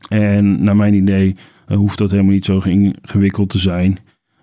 En 0.09 0.63
naar 0.63 0.75
mijn 0.75 0.93
idee 0.93 1.35
hoeft 1.65 1.97
dat 1.97 2.11
helemaal 2.11 2.31
niet 2.31 2.45
zo 2.45 2.59
ingewikkeld 2.59 3.49
te 3.49 3.59
zijn. 3.59 3.99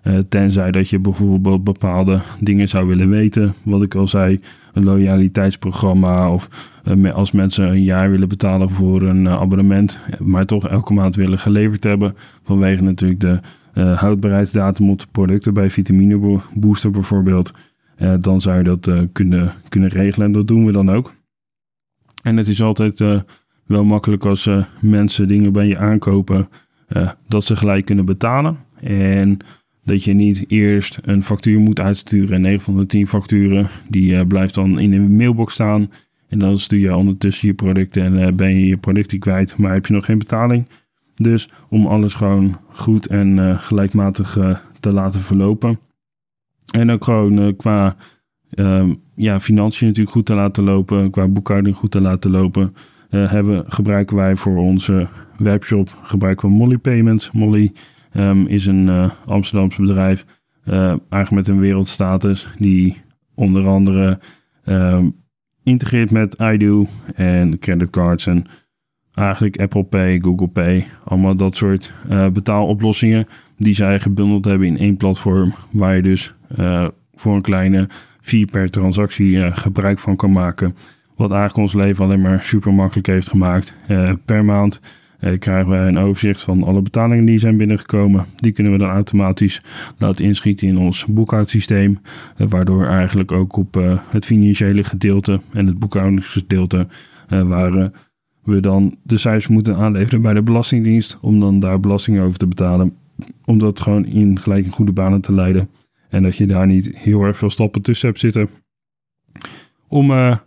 Uh, 0.07 0.19
tenzij 0.29 0.71
dat 0.71 0.89
je 0.89 0.99
bijvoorbeeld 0.99 1.63
bepaalde 1.63 2.19
dingen 2.39 2.67
zou 2.67 2.87
willen 2.87 3.09
weten. 3.09 3.53
Wat 3.65 3.81
ik 3.81 3.95
al 3.95 4.07
zei, 4.07 4.41
een 4.73 4.83
loyaliteitsprogramma. 4.83 6.31
Of 6.31 6.49
uh, 6.83 7.13
als 7.13 7.31
mensen 7.31 7.67
een 7.67 7.83
jaar 7.83 8.09
willen 8.09 8.27
betalen 8.27 8.69
voor 8.69 9.01
een 9.01 9.25
uh, 9.25 9.31
abonnement. 9.31 9.99
Maar 10.19 10.45
toch 10.45 10.67
elke 10.67 10.93
maand 10.93 11.15
willen 11.15 11.39
geleverd 11.39 11.83
hebben. 11.83 12.15
Vanwege 12.43 12.83
natuurlijk 12.83 13.19
de 13.19 13.39
houdbaarheidsdatum 13.95 14.89
op 14.89 14.99
de 14.99 15.07
producten 15.11 15.53
bij 15.53 15.69
Vitamine 15.69 16.39
Booster 16.55 16.91
bijvoorbeeld. 16.91 17.51
dan 18.19 18.41
zou 18.41 18.57
je 18.57 18.63
dat 18.63 18.91
kunnen, 19.11 19.51
kunnen 19.69 19.89
regelen 19.89 20.27
en 20.27 20.33
dat 20.33 20.47
doen 20.47 20.65
we 20.65 20.71
dan 20.71 20.89
ook. 20.89 21.13
En 22.23 22.37
het 22.37 22.47
is 22.47 22.61
altijd 22.61 23.03
wel 23.65 23.85
makkelijk 23.85 24.25
als 24.25 24.49
mensen 24.81 25.27
dingen 25.27 25.51
bij 25.51 25.67
je 25.67 25.77
aankopen. 25.77 26.47
dat 27.27 27.43
ze 27.43 27.55
gelijk 27.55 27.85
kunnen 27.85 28.05
betalen. 28.05 28.57
En 28.81 29.39
dat 29.87 30.03
je 30.03 30.13
niet 30.13 30.45
eerst 30.47 30.99
een 31.01 31.23
factuur 31.23 31.59
moet 31.59 31.79
uitsturen. 31.79 32.35
En 32.35 32.41
9 32.41 32.61
van 32.61 32.77
de 32.77 32.85
10 32.85 33.07
facturen, 33.07 33.67
die 33.89 34.13
uh, 34.13 34.21
blijft 34.27 34.53
dan 34.53 34.79
in 34.79 34.91
de 34.91 34.99
mailbox 34.99 35.53
staan. 35.53 35.91
En 36.27 36.39
dan 36.39 36.59
stuur 36.59 36.79
je 36.79 36.95
ondertussen 36.95 37.47
je 37.47 37.53
producten 37.53 38.03
en 38.03 38.13
uh, 38.13 38.27
ben 38.33 38.59
je 38.59 38.67
je 38.67 38.77
producten 38.77 39.19
kwijt, 39.19 39.57
maar 39.57 39.73
heb 39.73 39.85
je 39.85 39.93
nog 39.93 40.05
geen 40.05 40.17
betaling. 40.17 40.65
Dus 41.15 41.49
om 41.69 41.85
alles 41.85 42.13
gewoon 42.13 42.57
goed 42.67 43.07
en 43.07 43.37
uh, 43.37 43.59
gelijkmatig 43.59 44.37
te 44.79 44.93
laten 44.93 45.19
verlopen. 45.19 45.79
En 46.71 46.91
ook 46.91 47.03
gewoon 47.03 47.55
qua 47.55 47.95
ehm, 48.49 48.93
ja, 49.15 49.39
financiën 49.39 49.87
natuurlijk 49.87 50.15
goed 50.15 50.25
te 50.25 50.33
laten 50.33 50.63
lopen, 50.63 51.11
qua 51.11 51.27
boekhouding 51.27 51.75
goed 51.75 51.91
te 51.91 52.01
laten 52.01 52.31
lopen. 52.31 52.75
hebben, 53.09 53.63
gebruiken 53.67 54.15
wij 54.15 54.35
voor 54.35 54.57
onze 54.57 55.07
webshop 55.37 55.89
gebruiken 56.03 56.49
we 56.49 56.55
Molly 56.55 56.77
Payments. 56.77 57.31
Molly 57.31 57.71
um, 58.13 58.47
is 58.47 58.65
een 58.65 58.87
uh, 58.87 59.09
Amsterdamse 59.25 59.81
bedrijf. 59.81 60.25
Uh, 60.65 60.87
eigenlijk 60.87 61.31
met 61.31 61.47
een 61.47 61.59
wereldstatus. 61.59 62.47
Die 62.59 63.01
onder 63.35 63.67
andere 63.67 64.19
um, 64.65 65.15
integreert 65.63 66.11
met 66.11 66.41
iDo 66.53 66.87
en 67.15 67.59
creditcards 67.59 68.27
en 68.27 68.45
eigenlijk 69.13 69.59
Apple 69.59 69.83
Pay, 69.83 70.19
Google 70.19 70.47
Pay. 70.47 70.85
Allemaal 71.03 71.35
dat 71.35 71.55
soort 71.55 71.93
uh, 72.09 72.27
betaaloplossingen 72.29 73.25
die 73.57 73.73
zij 73.73 73.99
gebundeld 73.99 74.45
hebben 74.45 74.67
in 74.67 74.77
één 74.77 74.97
platform. 74.97 75.53
Waar 75.71 75.95
je 75.95 76.01
dus 76.01 76.33
voor 77.15 77.35
een 77.35 77.41
kleine 77.41 77.89
fee 78.21 78.45
per 78.45 78.69
transactie 78.69 79.51
gebruik 79.51 79.99
van 79.99 80.15
kan 80.15 80.31
maken. 80.31 80.75
Wat 81.15 81.31
eigenlijk 81.31 81.59
ons 81.59 81.73
leven 81.73 82.05
alleen 82.05 82.21
maar 82.21 82.39
super 82.39 82.73
makkelijk 82.73 83.07
heeft 83.07 83.29
gemaakt. 83.29 83.73
per 84.25 84.45
maand 84.45 84.79
eh, 84.83 84.89
krijgen 85.19 85.69
wij 85.69 85.87
een 85.87 85.97
overzicht 85.97 86.41
van 86.41 86.63
alle 86.63 86.81
betalingen 86.81 87.25
die 87.25 87.39
zijn 87.39 87.57
binnengekomen. 87.57 88.25
Die 88.35 88.51
kunnen 88.51 88.71
we 88.71 88.77
dan 88.77 88.89
automatisch 88.89 89.61
laten 89.97 90.25
inschieten 90.25 90.67
in 90.67 90.77
ons 90.77 91.05
boekhoudsysteem. 91.05 91.99
Eh, 92.37 92.47
waardoor 92.49 92.85
eigenlijk 92.85 93.31
ook 93.31 93.55
op 93.55 93.77
eh, 93.77 93.99
het 94.09 94.25
financiële 94.25 94.83
gedeelte 94.83 95.41
en 95.53 95.67
het 95.67 95.79
boekhoudingsgedeelte 95.79 96.87
waar 97.29 97.91
we 98.43 98.59
dan 98.59 98.97
de 99.03 99.17
cijfers 99.17 99.47
moeten 99.47 99.75
aanleveren 99.75 100.21
bij 100.21 100.33
de 100.33 100.41
Belastingdienst. 100.41 101.17
Om 101.21 101.39
dan 101.39 101.59
daar 101.59 101.79
belasting 101.79 102.19
over 102.19 102.37
te 102.37 102.47
betalen. 102.47 102.93
Om 103.45 103.59
dat 103.59 103.79
gewoon 103.79 104.05
in 104.05 104.39
gelijk 104.39 104.67
goede 104.67 104.91
banen 104.91 105.21
te 105.21 105.33
leiden. 105.33 105.69
En 106.09 106.23
dat 106.23 106.37
je 106.37 106.45
daar 106.45 106.67
niet 106.67 106.97
heel 106.97 107.21
erg 107.21 107.37
veel 107.37 107.49
stappen 107.49 107.81
tussen 107.81 108.07
hebt 108.07 108.19
zitten. 108.19 108.49
Om 109.87 110.37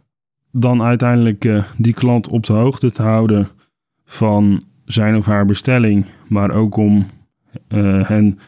dan 0.53 0.83
uiteindelijk 0.83 1.65
die 1.77 1.95
klant 1.95 2.29
op 2.29 2.47
de 2.47 2.53
hoogte 2.53 2.93
te 2.93 3.03
houden 3.03 3.49
van 4.11 4.65
zijn 4.85 5.17
of 5.17 5.27
haar 5.27 5.47
bestelling, 5.47 6.05
maar 6.29 6.51
ook 6.51 6.77
om 6.77 7.07
uh, 7.69 8.09
hen 8.09 8.39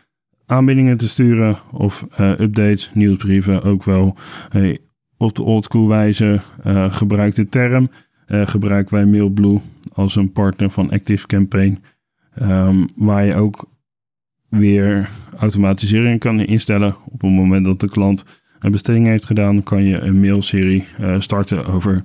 aanbiedingen 0.46 0.96
te 0.96 1.08
sturen 1.08 1.56
of 1.72 2.06
uh, 2.20 2.30
updates, 2.40 2.90
nieuwsbrieven, 2.94 3.62
ook 3.62 3.84
wel 3.84 4.16
uh, 4.52 4.76
op 5.16 5.36
de 5.36 5.42
oldschool 5.42 5.88
wijze 5.88 6.40
gebruikte 6.88 7.48
term. 7.48 7.90
gebruiken 8.26 8.94
wij 8.94 9.06
Mailblue 9.06 9.60
als 9.92 10.16
een 10.16 10.32
partner 10.32 10.70
van 10.70 10.90
Active 10.90 11.26
Campaign. 11.26 11.82
Ehm, 12.34 12.86
waar 12.96 13.24
je 13.24 13.34
ook 13.34 13.64
weer 14.48 15.08
automatisering 15.38 16.20
kan 16.20 16.40
instellen. 16.40 16.96
Op 17.04 17.20
het 17.20 17.30
moment 17.30 17.64
dat 17.64 17.80
de 17.80 17.88
klant 17.88 18.24
een 18.62 18.70
bestelling 18.70 19.06
heeft 19.06 19.24
gedaan, 19.24 19.62
kan 19.62 19.84
je 19.84 19.98
een 19.98 20.20
mailserie 20.20 20.86
uh, 21.00 21.20
starten 21.20 21.66
over 21.66 22.02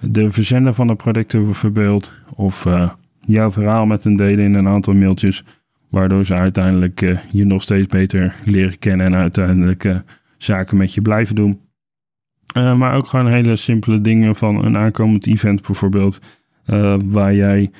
de 0.00 0.30
verzender 0.30 0.74
van 0.74 0.86
de 0.86 0.94
producten 0.94 1.44
bijvoorbeeld. 1.44 2.12
Of 2.34 2.64
uh, 2.64 2.90
jouw 3.20 3.50
verhaal 3.50 3.86
met 3.86 4.04
een 4.04 4.16
delen 4.16 4.44
in 4.44 4.54
een 4.54 4.68
aantal 4.68 4.94
mailtjes. 4.94 5.44
Waardoor 5.88 6.24
ze 6.24 6.34
uiteindelijk 6.34 7.00
uh, 7.00 7.18
je 7.30 7.44
nog 7.44 7.62
steeds 7.62 7.86
beter 7.86 8.34
leren 8.44 8.78
kennen 8.78 9.06
en 9.06 9.14
uiteindelijk 9.14 10.02
zaken 10.38 10.76
met 10.76 10.94
je 10.94 11.02
blijven 11.02 11.34
doen. 11.34 11.60
maar 12.54 12.94
ook 12.94 13.06
gewoon 13.06 13.26
hele 13.26 13.56
simpele 13.56 14.00
dingen 14.00 14.36
van 14.36 14.64
een 14.64 14.76
aankomend 14.76 15.26
event 15.26 15.62
bijvoorbeeld. 15.62 16.20
waar 17.04 17.34
jij 17.34 17.70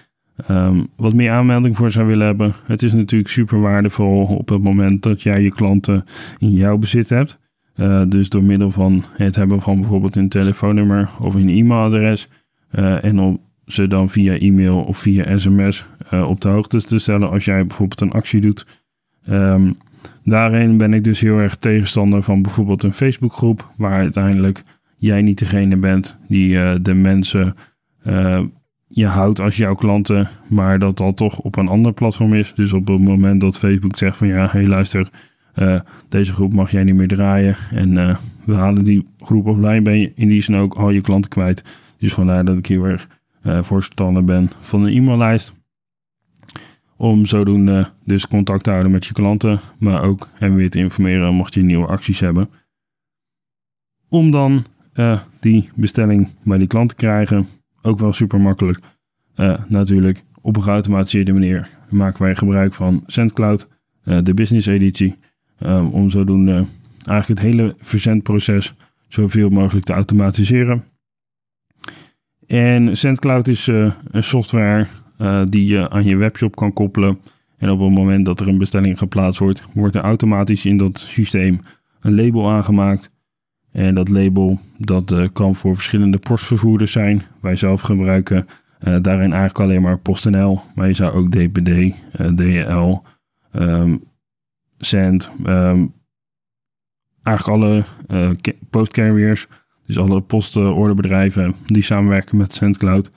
um, 0.51 0.89
wat 0.97 1.15
meer 1.15 1.31
aanmelding 1.31 1.77
voor 1.77 1.91
zou 1.91 2.07
willen 2.07 2.27
hebben. 2.27 2.55
Het 2.65 2.83
is 2.83 2.93
natuurlijk 2.93 3.31
super 3.31 3.61
waardevol 3.61 4.25
op 4.25 4.49
het 4.49 4.63
moment 4.63 5.03
dat 5.03 5.23
jij 5.23 5.43
je 5.43 5.51
klanten 5.51 6.05
in 6.39 6.51
jouw 6.51 6.77
bezit 6.77 7.09
hebt. 7.09 7.39
Dus 8.09 8.29
door 8.29 8.43
middel 8.43 8.71
van 8.71 9.05
het 9.17 9.37
hebben 9.37 9.61
van 9.61 9.81
bijvoorbeeld 9.81 10.17
een 10.17 10.29
telefoonnummer 10.29 11.11
of 11.21 11.35
een 11.35 11.49
e-mailadres. 11.49 12.29
En 13.01 13.19
om 13.19 13.41
ze 13.73 13.87
dan 13.87 14.11
via 14.11 14.39
e-mail 14.39 14.81
of 14.81 14.99
via 14.99 15.39
sms 15.39 15.85
uh, 16.13 16.29
op 16.29 16.41
de 16.41 16.49
hoogte 16.49 16.83
te 16.83 16.99
stellen 16.99 17.31
als 17.31 17.45
jij 17.45 17.67
bijvoorbeeld 17.67 18.01
een 18.01 18.13
actie 18.13 18.41
doet. 18.41 18.67
Um, 19.29 19.77
daarin 20.25 20.77
ben 20.77 20.95
ik 20.95 21.05
dus 21.05 21.21
heel 21.21 21.39
erg 21.39 21.57
tegenstander 21.57 22.23
van 22.23 22.43
bijvoorbeeld 22.43 22.83
een 22.83 22.95
Facebookgroep, 22.95 23.73
waar 23.77 23.99
uiteindelijk 23.99 24.63
jij 24.97 25.23
niet 25.23 25.39
degene 25.39 25.77
bent 25.77 26.19
die 26.29 26.81
de 26.81 26.95
mensen 26.95 27.55
je 28.89 29.07
houdt 29.07 29.41
als 29.41 29.57
jouw 29.57 29.75
klanten, 29.75 30.29
maar 30.49 30.79
dat 30.79 30.97
dat 30.97 31.17
toch 31.17 31.39
op 31.39 31.57
een 31.57 31.69
ander 31.69 31.93
platform 31.93 32.35
is. 32.35 32.53
Dus 32.55 32.73
op 32.73 32.89
het 32.89 33.01
moment 33.01 33.41
dat 33.41 33.59
Facebook 33.59 33.97
zegt 33.97 34.17
van 34.17 34.29
ja, 34.29 34.49
hey 34.51 34.67
luister, 34.67 35.09
deze 36.09 36.33
groep 36.33 36.53
mag 36.53 36.71
jij 36.71 36.85
niet 36.85 36.95
meer 36.95 37.09
draaien 37.09 37.57
en 37.71 38.19
we 38.45 38.55
halen 38.55 38.85
die 38.85 39.07
groep 39.19 39.47
offline, 39.47 39.83
ben 39.83 40.01
je 40.01 40.13
in 40.15 40.29
die 40.29 40.43
zin 40.43 40.57
ook 40.57 40.75
al 40.75 40.91
je 40.91 41.01
klanten 41.01 41.31
kwijt. 41.31 41.65
Dus 41.99 42.15
vandaar 42.15 42.45
dat 42.45 42.57
ik 42.57 42.67
heel 42.67 42.85
erg 42.85 43.09
voorstander 43.43 44.25
ben 44.25 44.51
van 44.61 44.83
een 44.83 44.93
e-maillijst. 44.93 45.53
Om 46.97 47.27
zodoende 47.27 47.91
dus 48.05 48.29
contact 48.29 48.65
te 48.65 48.71
houden 48.71 48.93
met 48.93 49.07
je 49.07 49.13
klanten, 49.13 49.61
maar 49.79 50.03
ook 50.03 50.29
hen 50.33 50.55
weer 50.55 50.71
te 50.71 50.79
informeren 50.79 51.35
mocht 51.35 51.55
je 51.55 51.63
nieuwe 51.63 51.87
acties 51.87 52.21
hebben. 52.21 52.51
Om 54.09 54.31
dan 54.31 54.65
die 55.41 55.71
bestelling 55.75 56.29
bij 56.43 56.59
die 56.59 56.67
klant 56.67 56.89
te 56.89 56.95
krijgen, 56.95 57.47
ook 57.83 57.99
wel 57.99 58.13
super 58.13 58.41
makkelijk. 58.41 58.81
Uh, 59.37 59.59
natuurlijk, 59.69 60.25
op 60.41 60.57
een 60.57 60.63
geautomatiseerde 60.63 61.33
manier 61.33 61.69
maken 61.91 62.23
wij 62.23 62.35
gebruik 62.35 62.75
van 62.75 63.03
SendCloud, 63.07 63.69
de 64.03 64.35
business 64.35 64.67
editie, 64.67 65.17
om 65.91 66.11
zodoende 66.11 66.65
eigenlijk 67.07 67.41
het 67.41 67.51
hele 67.51 67.75
verzendproces 67.79 68.75
zoveel 69.09 69.49
mogelijk 69.49 69.87
te 69.87 69.93
automatiseren. 69.93 70.85
En 72.51 72.97
SendCloud 72.97 73.49
is 73.49 73.67
uh, 73.67 73.93
een 74.11 74.23
software 74.23 74.87
die 75.45 75.67
je 75.67 75.91
aan 75.91 76.05
je 76.05 76.17
webshop 76.17 76.57
kan 76.57 76.73
koppelen. 76.73 77.19
En 77.57 77.71
op 77.71 77.81
het 77.81 77.91
moment 77.91 78.25
dat 78.25 78.41
er 78.41 78.49
een 78.49 78.59
bestelling 78.59 78.99
geplaatst 78.99 79.39
wordt, 79.39 79.65
wordt 79.75 79.95
er 79.95 80.03
automatisch 80.03 80.67
in 80.67 80.77
dat 80.77 80.99
systeem 80.99 81.61
een 82.01 82.15
label 82.15 82.51
aangemaakt 82.51 83.11
en 83.73 83.95
dat 83.95 84.09
label 84.09 84.59
dat 84.79 85.13
uh, 85.13 85.29
kan 85.33 85.55
voor 85.55 85.75
verschillende 85.75 86.19
postvervoerders 86.19 86.93
zijn. 86.93 87.23
Wij 87.41 87.57
zelf 87.57 87.81
gebruiken 87.81 88.47
daarin 88.79 89.33
eigenlijk 89.33 89.59
alleen 89.59 89.83
maar 89.83 89.99
PostNL. 89.99 90.61
Maar 90.75 90.87
je 90.87 90.95
zou 90.95 91.13
ook 91.13 91.31
DPD, 91.31 91.95
DHL, 92.37 92.97
um, 93.53 94.03
Send, 94.79 95.31
um, 95.47 95.93
eigenlijk 97.23 97.63
alle 97.63 97.85
postcarriers, 98.71 99.47
dus 99.95 100.03
alle 100.03 100.21
postorderbedrijven 100.21 101.55
die 101.67 101.83
samenwerken 101.83 102.37
met 102.37 102.55
SendCloud, 102.55 103.11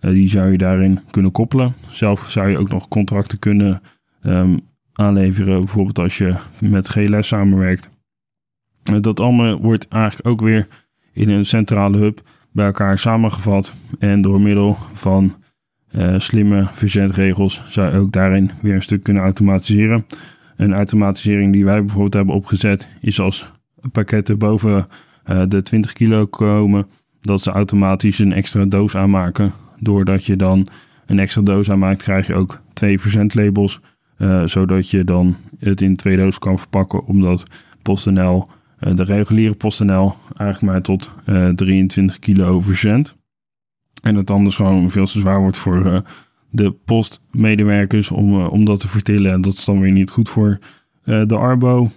die 0.00 0.28
zou 0.28 0.50
je 0.50 0.58
daarin 0.58 1.00
kunnen 1.10 1.32
koppelen. 1.32 1.74
Zelf 1.90 2.30
zou 2.30 2.48
je 2.48 2.58
ook 2.58 2.68
nog 2.68 2.88
contracten 2.88 3.38
kunnen 3.38 3.82
um, 4.22 4.60
aanleveren, 4.92 5.58
bijvoorbeeld 5.58 5.98
als 5.98 6.18
je 6.18 6.34
met 6.58 6.88
GLS 6.88 7.28
samenwerkt 7.28 7.88
dat 9.00 9.20
allemaal 9.20 9.60
wordt 9.60 9.88
eigenlijk 9.88 10.28
ook 10.28 10.40
weer 10.40 10.66
in 11.12 11.28
een 11.28 11.44
centrale 11.44 11.98
hub 11.98 12.20
bij 12.52 12.66
elkaar 12.66 12.98
samengevat. 12.98 13.74
En 13.98 14.20
door 14.20 14.40
middel 14.40 14.76
van 14.92 15.34
uh, 15.92 16.14
slimme 16.18 16.66
verzendregels 16.72 17.64
zou 17.68 17.92
je 17.92 17.98
ook 17.98 18.12
daarin 18.12 18.50
weer 18.62 18.74
een 18.74 18.82
stuk 18.82 19.02
kunnen 19.02 19.22
automatiseren. 19.22 20.06
Een 20.56 20.72
automatisering 20.72 21.52
die 21.52 21.64
wij 21.64 21.80
bijvoorbeeld 21.80 22.14
hebben 22.14 22.34
opgezet 22.34 22.88
is 23.00 23.20
als 23.20 23.50
pakketten 23.92 24.38
boven 24.38 24.86
de 25.48 25.62
20 25.62 25.92
kilo 25.92 26.26
komen, 26.26 26.86
dat 27.20 27.42
ze 27.42 27.50
automatisch 27.50 28.18
een 28.18 28.32
extra 28.32 28.64
doos 28.64 28.96
aanmaken. 28.96 29.52
Doordat 29.80 30.24
je 30.24 30.36
dan 30.36 30.68
een 31.06 31.18
extra 31.18 31.42
doos 31.42 31.70
aanmaakt, 31.70 32.02
krijg 32.02 32.26
je 32.26 32.34
ook 32.34 32.60
twee 32.72 33.00
verzendlabels. 33.00 33.80
Uh, 34.18 34.46
zodat 34.46 34.90
je 34.90 35.04
dan 35.04 35.36
het 35.58 35.80
in 35.80 35.96
twee 35.96 36.16
doos 36.16 36.38
kan 36.38 36.58
verpakken, 36.58 37.04
omdat 37.04 37.46
PostNL 37.82 38.48
eh, 38.78 38.96
de 38.96 39.02
reguliere 39.02 39.54
PostNL 39.54 40.14
eigenlijk 40.36 40.72
maar 40.72 40.82
tot 40.82 41.10
23 41.54 42.16
eh, 42.16 42.22
kilo 42.22 42.60
verzend. 42.60 43.16
En 44.02 44.14
het 44.14 44.30
anders 44.30 44.56
gewoon 44.56 44.90
veel 44.90 45.06
te 45.06 45.18
zwaar 45.18 45.40
wordt 45.40 45.58
voor 45.58 45.86
uh, 45.86 45.98
de 46.50 46.70
postmedewerkers 46.70 48.10
om, 48.10 48.40
om 48.40 48.64
dat 48.64 48.80
te 48.80 48.88
vertillen. 48.88 49.32
En 49.32 49.40
dat 49.40 49.52
is 49.52 49.64
dan 49.64 49.80
weer 49.80 49.92
niet 49.92 50.10
goed 50.10 50.28
voor 50.28 50.58
de 51.02 51.36
Arbo 51.36 51.88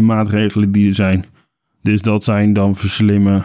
maatregelen 0.00 0.72
die 0.72 0.88
er 0.88 0.94
zijn. 0.94 1.24
Dus 1.84 2.02
dat 2.02 2.24
zijn 2.24 2.52
dan 2.52 2.76
verslimme 2.76 3.42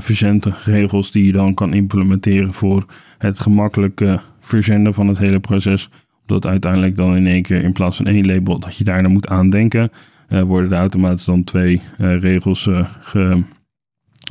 verzendregels 0.00 1.10
die 1.10 1.24
je 1.24 1.32
dan 1.32 1.54
kan 1.54 1.74
implementeren 1.74 2.52
voor 2.52 2.86
het 3.18 3.38
gemakkelijke 3.38 4.20
verzenden 4.40 4.94
van 4.94 5.08
het 5.08 5.18
hele 5.18 5.40
proces. 5.40 5.88
Dat 6.26 6.46
uiteindelijk 6.46 6.96
dan 6.96 7.16
in 7.16 7.26
één 7.26 7.42
keer 7.42 7.62
in 7.62 7.72
plaats 7.72 7.96
van 7.96 8.06
één 8.06 8.26
label 8.26 8.58
dat 8.58 8.76
je 8.76 8.84
daar 8.84 9.10
moet 9.10 9.28
aandenken 9.28 9.90
uh, 10.28 10.42
worden 10.42 10.72
er 10.72 10.78
automatisch 10.78 11.24
dan 11.24 11.44
twee 11.44 11.80
uh, 11.98 12.20
regels 12.20 12.66
uh, 12.66 12.88
ge, 13.00 13.44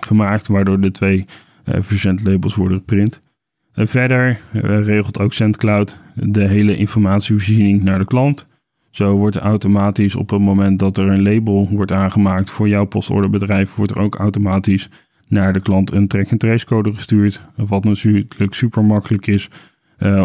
gemaakt, 0.04 0.48
waardoor 0.48 0.80
de 0.80 0.92
twee 0.92 1.26
verzendlabels 1.66 2.56
worden 2.56 2.78
geprint. 2.78 3.22
verder 3.74 4.40
regelt 4.82 5.20
ook 5.20 5.34
SendCloud 5.34 5.98
de 6.14 6.48
hele 6.48 6.78
informatievoorziening 6.78 7.84
naar 7.84 8.00
de 8.00 8.06
klant. 8.06 8.48
Zo 8.96 9.16
wordt 9.16 9.36
automatisch 9.36 10.16
op 10.16 10.30
het 10.30 10.40
moment 10.40 10.80
dat 10.80 10.98
er 10.98 11.08
een 11.08 11.22
label 11.22 11.68
wordt 11.72 11.92
aangemaakt 11.92 12.50
voor 12.50 12.68
jouw 12.68 12.86
postorderbedrijf, 12.86 13.76
wordt 13.76 13.92
er 13.92 14.00
ook 14.00 14.16
automatisch 14.16 14.90
naar 15.28 15.54
de 15.54 15.62
klant 15.62 15.92
een 15.92 16.08
track-and-trace 16.08 16.66
code 16.66 16.94
gestuurd. 16.94 17.42
Wat 17.56 17.84
natuurlijk 17.84 18.54
super 18.54 18.86
makkelijk 18.86 19.28
is 19.28 19.50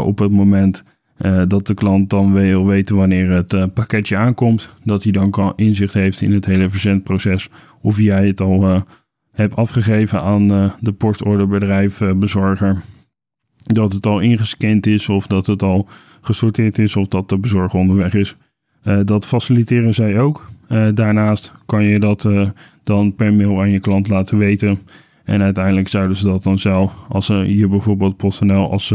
op 0.02 0.18
het 0.18 0.30
moment 0.30 0.83
uh, 1.18 1.42
dat 1.46 1.66
de 1.66 1.74
klant 1.74 2.11
dan 2.11 2.33
wil 2.33 2.66
weten 2.66 2.96
wanneer 2.96 3.30
het 3.30 3.52
uh, 3.52 3.64
pakketje 3.74 4.16
aankomt. 4.16 4.70
Dat 4.85 5.02
hij 5.02 5.12
dan 5.12 5.30
kan 5.30 5.52
inzicht 5.56 5.94
heeft 5.94 6.20
in 6.20 6.33
het 6.33 6.46
hele 6.46 6.70
verzendproces. 6.70 7.48
Of 7.80 8.00
jij 8.00 8.26
het 8.26 8.40
al 8.40 8.85
hebt 9.33 9.56
afgegeven 9.56 10.22
aan 10.22 10.48
de 10.80 10.92
postorderbedrijf 10.92 12.02
bezorger. 12.16 12.83
Dat 13.62 13.92
het 13.92 14.06
al 14.06 14.20
ingescand 14.20 14.87
is 14.87 15.09
of 15.09 15.26
dat 15.26 15.46
het 15.46 15.62
al 15.62 15.88
gesorteerd 16.20 16.78
is 16.78 16.96
of 16.96 17.09
dat 17.09 17.28
de 17.28 17.38
bezorger 17.38 17.80
onderweg 17.80 18.14
is. 18.14 18.37
Dat 19.05 19.27
faciliteren 19.27 19.95
zij 19.95 20.21
ook. 20.21 20.51
daarnaast 20.95 21.53
kan 21.66 21.85
je 21.85 22.01
dat 22.01 22.29
dan 22.85 23.14
per 23.14 23.35
mail 23.35 23.61
aan 23.61 23.71
je 23.71 23.81
klant 23.81 24.09
laten 24.09 24.38
weten. 24.38 24.79
En 25.25 25.43
uiteindelijk 25.43 25.88
zouden 25.88 26.16
ze 26.16 26.25
dat 26.25 26.43
dan 26.43 26.59
zelf, 26.59 26.95
als 27.09 27.27
ze 27.27 27.35
hier 27.35 27.69
bijvoorbeeld 27.69 28.16
PostNL 28.16 28.71
als 28.71 28.95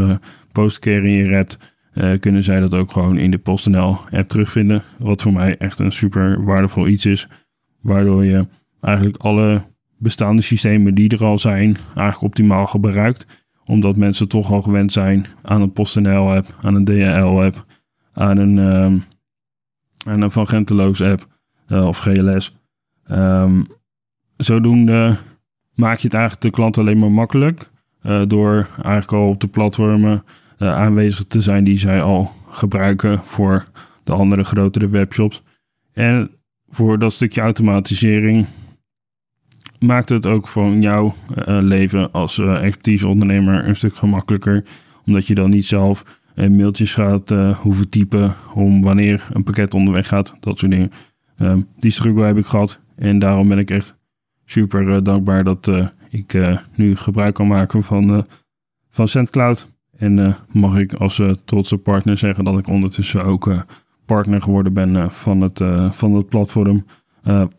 postcarrier 0.52 1.32
hebt 1.32 1.58
uh, 1.95 2.19
kunnen 2.19 2.43
zij 2.43 2.60
dat 2.60 2.74
ook 2.74 2.91
gewoon 2.91 3.17
in 3.17 3.32
de 3.32 3.38
PostNL 3.38 3.98
app 4.12 4.30
terugvinden. 4.30 4.84
Wat 4.98 5.21
voor 5.21 5.34
mij 5.34 5.58
echt 5.58 5.80
een 5.80 5.91
super 5.91 6.43
waardevol 6.43 6.88
iets 6.88 7.06
is. 7.06 7.28
Waardoor 7.82 8.26
je 8.26 8.48
eigenlijk 8.82 9.17
alle 9.17 9.62
bestaande 9.98 10.41
systemen 10.41 10.95
die 10.95 11.10
er 11.10 11.26
al 11.26 11.38
zijn, 11.38 11.78
eigenlijk 11.86 12.21
optimaal 12.21 12.67
gebruikt. 12.67 13.28
Omdat 13.65 13.95
mensen 13.95 14.28
toch 14.28 14.52
al 14.52 14.62
gewend 14.62 14.91
zijn 14.91 15.26
aan 15.41 15.62
een 15.62 15.71
PostNL 15.71 16.34
app, 16.36 16.56
aan 16.62 16.76
een 16.76 16.86
DHL 16.86 17.43
app, 17.43 17.65
aan 18.13 18.38
een, 18.38 18.58
um, 18.58 19.04
aan 20.06 20.22
een 20.22 20.32
Van 20.32 20.48
Genteloos 20.48 21.02
app 21.02 21.28
uh, 21.68 21.88
of 21.88 21.98
GLS. 21.98 22.56
Um, 23.12 23.68
zodoende 24.38 25.18
maak 25.74 25.98
je 25.98 26.08
het 26.08 26.13
eigenlijk 26.13 26.44
de 26.44 26.52
klant 26.52 26.78
alleen 26.78 27.00
maar 27.00 27.12
makkelijk. 27.12 27.70
Uh, 28.04 28.22
door 28.28 28.68
eigenlijk 28.76 29.12
al 29.12 29.28
op 29.28 29.41
de 29.41 29.48
platformen 29.48 30.24
aanwezig 30.58 31.26
te 31.26 31.41
zijn 31.41 31.63
die 31.63 31.78
zij 31.78 32.02
al 32.02 32.32
gebruiken 32.50 33.20
voor 33.20 33.65
de 34.04 34.12
andere 34.12 34.44
grotere 34.44 34.89
webshops. 34.89 35.44
En 35.94 36.32
voor 36.70 37.00
dat 37.00 37.13
stukje 37.13 37.41
automatisering 37.41 38.46
maakt 39.80 40.10
het 40.10 40.26
ook 40.26 40.48
van 40.48 40.82
jouw 40.82 41.13
leven 41.46 42.12
als 42.12 42.38
uh, 42.38 42.63
expertise 42.63 43.08
ondernemer 43.08 43.68
een 43.68 43.76
stuk 43.76 43.96
gemakkelijker. 43.96 44.65
Omdat 45.06 45.28
je 45.28 45.36
dan 45.36 45.50
niet 45.50 45.65
zelf 45.65 46.20
en 46.36 46.56
mailtjes 46.56 46.93
gaat 46.93 47.30
hoeven 47.62 47.89
typen 47.89 48.34
om 48.54 48.82
wanneer 48.82 49.28
een 49.34 49.43
pakket 49.43 49.74
onderweg 49.74 50.08
gaat. 50.08 50.38
Dat 50.39 50.60
soort 50.60 50.71
dingen. 50.71 50.91
Ehm, 51.38 51.62
die 51.80 51.91
struggle 51.91 52.26
heb 52.26 52.38
ik 52.38 52.45
gehad. 52.45 52.80
En 52.95 53.19
daarom 53.19 53.48
ben 53.48 53.58
ik 53.58 53.71
echt 53.71 53.95
super 54.45 55.04
dankbaar 55.04 55.43
dat 55.43 55.71
ik 56.10 56.38
nu 56.76 56.95
gebruik 56.95 57.34
kan 57.34 57.48
maken 57.48 57.84
van, 57.84 58.26
van 58.89 59.08
SendCloud. 59.08 59.74
En 59.98 60.36
mag 60.52 60.78
ik 60.78 60.93
als 60.93 61.21
trotse 61.45 61.78
partner 61.78 62.17
zeggen 62.17 62.43
dat 62.43 62.58
ik 62.58 62.67
ondertussen 62.67 63.24
ook 63.24 63.65
partner 64.06 64.41
geworden 64.41 64.74
ben 64.74 65.12
van, 65.12 65.41
het, 65.41 65.62
van 65.91 66.13
het 66.13 66.30
platform. 66.30 66.86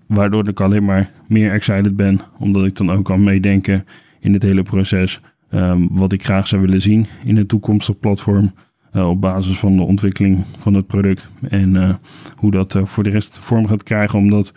waardoor 0.06 0.48
ik 0.48 0.60
alleen 0.60 0.84
maar 0.84 1.10
meer 1.28 1.52
excited 1.52 1.96
ben, 1.96 2.20
omdat 2.38 2.64
ik 2.64 2.76
dan 2.76 2.90
ook 2.90 3.04
kan 3.04 3.24
meedenken 3.24 3.84
in 4.20 4.32
het 4.32 4.42
hele 4.42 4.62
proces. 4.62 5.20
Ehm, 5.50 5.86
wat 5.90 6.12
ik 6.12 6.24
graag 6.24 6.46
zou 6.46 6.62
willen 6.62 6.80
zien 6.80 7.06
in 7.24 7.36
een 7.36 7.46
toekomstig 7.46 7.98
platform. 7.98 8.54
Uh, 8.96 9.08
op 9.08 9.20
basis 9.20 9.58
van 9.58 9.76
de 9.76 9.82
ontwikkeling 9.82 10.44
van 10.58 10.74
het 10.74 10.86
product. 10.86 11.28
En 11.48 11.74
uh, 11.74 11.94
hoe 12.36 12.50
dat 12.50 12.74
uh, 12.74 12.84
voor 12.84 13.02
de 13.04 13.10
rest 13.10 13.38
vorm 13.38 13.66
gaat 13.66 13.82
krijgen. 13.82 14.18
Omdat 14.18 14.52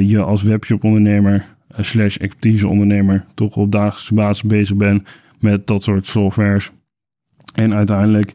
je 0.00 0.22
als 0.22 0.42
webshop 0.42 0.84
ondernemer 0.84 1.46
slash 1.80 2.16
expertise 2.16 2.68
ondernemer 2.68 3.24
toch 3.34 3.56
op 3.56 3.72
dagelijkse 3.72 4.14
basis 4.14 4.42
bezig 4.42 4.76
bent 4.76 5.08
met 5.38 5.66
dat 5.66 5.82
soort 5.82 6.06
softwares. 6.06 6.70
En 7.54 7.74
uiteindelijk 7.74 8.34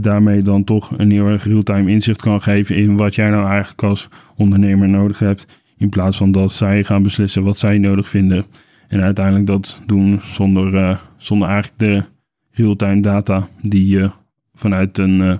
daarmee 0.00 0.42
dan 0.42 0.64
toch 0.64 0.98
een 0.98 1.10
heel 1.10 1.26
erg 1.26 1.44
real-time 1.44 1.90
inzicht 1.90 2.22
kan 2.22 2.42
geven 2.42 2.76
in 2.76 2.96
wat 2.96 3.14
jij 3.14 3.30
nou 3.30 3.48
eigenlijk 3.48 3.82
als 3.82 4.08
ondernemer 4.36 4.88
nodig 4.88 5.18
hebt. 5.18 5.46
In 5.76 5.88
plaats 5.88 6.16
van 6.16 6.32
dat 6.32 6.52
zij 6.52 6.84
gaan 6.84 7.02
beslissen 7.02 7.42
wat 7.42 7.58
zij 7.58 7.78
nodig 7.78 8.08
vinden. 8.08 8.44
En 8.88 9.02
uiteindelijk 9.02 9.46
dat 9.46 9.82
doen 9.86 10.18
zonder, 10.22 11.00
zonder 11.16 11.48
eigenlijk 11.48 11.78
de 11.78 12.02
real-time 12.50 13.00
data 13.00 13.48
die 13.62 13.86
je 13.86 14.10
vanuit 14.58 14.98
een, 14.98 15.20
uh, 15.20 15.36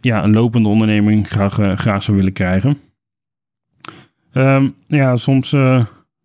ja, 0.00 0.24
een 0.24 0.32
lopende 0.32 0.68
onderneming 0.68 1.28
graag, 1.28 1.58
uh, 1.58 1.72
graag 1.72 2.02
zou 2.02 2.16
willen 2.16 2.32
krijgen. 2.32 2.78
Um, 4.32 4.74
ja, 4.86 5.16
soms 5.16 5.50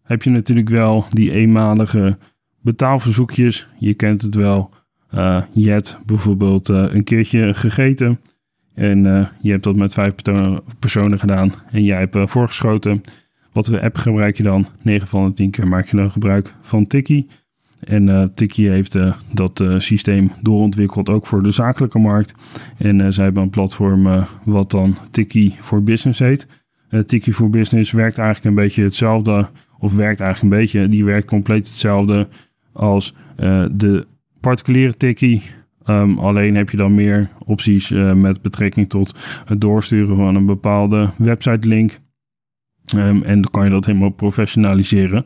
heb 0.03 0.23
je 0.23 0.29
natuurlijk 0.29 0.69
wel 0.69 1.05
die 1.09 1.31
eenmalige 1.31 2.17
betaalverzoekjes. 2.61 3.67
Je 3.79 3.93
kent 3.93 4.21
het 4.21 4.35
wel. 4.35 4.69
je 5.51 5.69
hebt 5.69 6.01
bijvoorbeeld 6.05 6.69
een 6.69 7.03
keertje 7.03 7.53
gegeten. 7.53 8.19
En 8.73 9.03
je 9.41 9.51
hebt 9.51 9.63
dat 9.63 9.75
met 9.75 9.93
vijf 9.93 10.13
personen 10.79 11.19
gedaan. 11.19 11.53
En 11.71 11.83
jij 11.83 11.99
hebt 11.99 12.31
voorgeschoten. 12.31 13.03
Wat 13.51 13.67
voor 13.67 13.81
app 13.81 13.95
gebruik 13.95 14.37
je 14.37 14.43
dan? 14.43 14.67
9 14.81 15.07
van 15.07 15.27
de 15.27 15.33
10 15.33 15.51
keer 15.51 15.67
maak 15.67 15.87
je 15.87 15.97
dan 15.97 16.11
gebruik 16.11 16.53
van 16.61 16.87
Tiki. 16.87 17.27
En 17.85 18.07
uh, 18.07 18.23
Tiki 18.23 18.67
heeft 18.67 18.95
uh, 18.95 19.15
dat 19.33 19.59
uh, 19.59 19.79
systeem 19.79 20.31
doorontwikkeld 20.41 21.09
ook 21.09 21.27
voor 21.27 21.43
de 21.43 21.51
zakelijke 21.51 21.99
markt. 21.99 22.33
En 22.77 23.13
zij 23.13 23.23
hebben 23.23 23.43
een 23.43 23.49
platform 23.49 24.25
wat 24.45 24.71
dan 24.71 24.95
Tiki 25.11 25.55
voor 25.61 25.83
Business 25.83 26.19
heet. 26.19 26.47
Tiki 27.05 27.33
voor 27.33 27.49
Business 27.49 27.91
werkt 27.91 28.17
eigenlijk 28.17 28.47
een 28.47 28.63
beetje 28.63 28.83
hetzelfde, 28.83 29.49
of 29.79 29.95
werkt 29.95 30.19
eigenlijk 30.19 30.53
een 30.53 30.59
beetje, 30.59 30.87
die 30.87 31.05
werkt 31.05 31.27
compleet 31.27 31.67
hetzelfde 31.67 32.27
als 32.73 33.15
de 33.71 34.07
particuliere 34.39 34.97
Tiki. 34.97 35.41
Um, 35.85 36.19
alleen 36.19 36.55
heb 36.55 36.69
je 36.69 36.77
dan 36.77 36.95
meer 36.95 37.29
opties 37.45 37.89
met 38.15 38.41
betrekking 38.41 38.89
tot 38.89 39.19
het 39.45 39.61
doorsturen 39.61 40.15
van 40.15 40.35
een 40.35 40.45
bepaalde 40.45 41.09
website 41.17 41.67
link 41.67 41.99
Ehm, 42.85 43.21
en 43.21 43.41
dan 43.41 43.51
kan 43.51 43.63
je 43.63 43.69
dat 43.69 43.85
helemaal 43.85 44.09
professionaliseren. 44.09 45.25